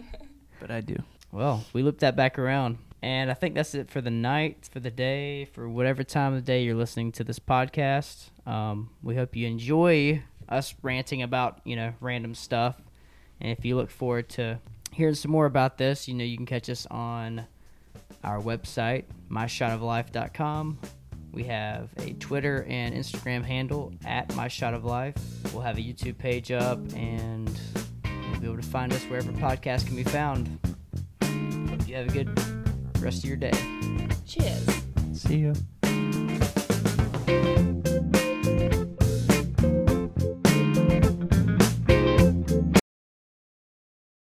but 0.60 0.70
I 0.70 0.80
do. 0.80 0.96
Well, 1.32 1.64
we 1.72 1.82
looped 1.82 2.00
that 2.00 2.16
back 2.16 2.38
around. 2.38 2.78
And 3.00 3.30
I 3.30 3.34
think 3.34 3.54
that's 3.54 3.74
it 3.74 3.90
for 3.90 4.00
the 4.00 4.10
night, 4.10 4.68
for 4.72 4.80
the 4.80 4.90
day, 4.90 5.44
for 5.46 5.68
whatever 5.68 6.02
time 6.02 6.32
of 6.32 6.40
the 6.40 6.46
day 6.46 6.64
you're 6.64 6.74
listening 6.74 7.12
to 7.12 7.24
this 7.24 7.38
podcast. 7.38 8.30
Um, 8.46 8.90
we 9.02 9.14
hope 9.14 9.36
you 9.36 9.46
enjoy 9.46 10.22
us 10.48 10.74
ranting 10.82 11.22
about, 11.22 11.60
you 11.64 11.76
know, 11.76 11.94
random 12.00 12.34
stuff. 12.34 12.76
And 13.40 13.52
if 13.56 13.64
you 13.64 13.76
look 13.76 13.90
forward 13.90 14.28
to 14.30 14.58
hearing 14.92 15.14
some 15.14 15.30
more 15.30 15.46
about 15.46 15.78
this, 15.78 16.08
you 16.08 16.14
know, 16.14 16.24
you 16.24 16.36
can 16.36 16.46
catch 16.46 16.68
us 16.68 16.86
on 16.90 17.46
our 18.24 18.40
website, 18.40 19.04
myshotoflife.com. 19.30 20.78
We 21.32 21.44
have 21.44 21.90
a 21.98 22.14
Twitter 22.14 22.66
and 22.68 22.94
Instagram 22.94 23.44
handle 23.44 23.92
at 24.04 24.28
myshotoflife. 24.30 25.52
We'll 25.52 25.62
have 25.62 25.78
a 25.78 25.82
YouTube 25.82 26.18
page 26.18 26.50
up, 26.50 26.80
and 26.94 27.48
you'll 28.38 28.52
be 28.52 28.52
able 28.52 28.62
to 28.62 28.68
find 28.68 28.92
us 28.92 29.02
wherever 29.04 29.32
podcasts 29.32 29.84
can 29.86 29.96
be 29.96 30.04
found. 30.04 30.58
Hope 31.22 31.88
you 31.88 31.96
have 31.96 32.08
a 32.08 32.12
good 32.12 32.28
rest 33.00 33.24
of 33.24 33.28
your 33.28 33.36
day. 33.36 33.52
Cheers. 34.26 34.66
See 35.12 35.38
ya. 35.38 35.54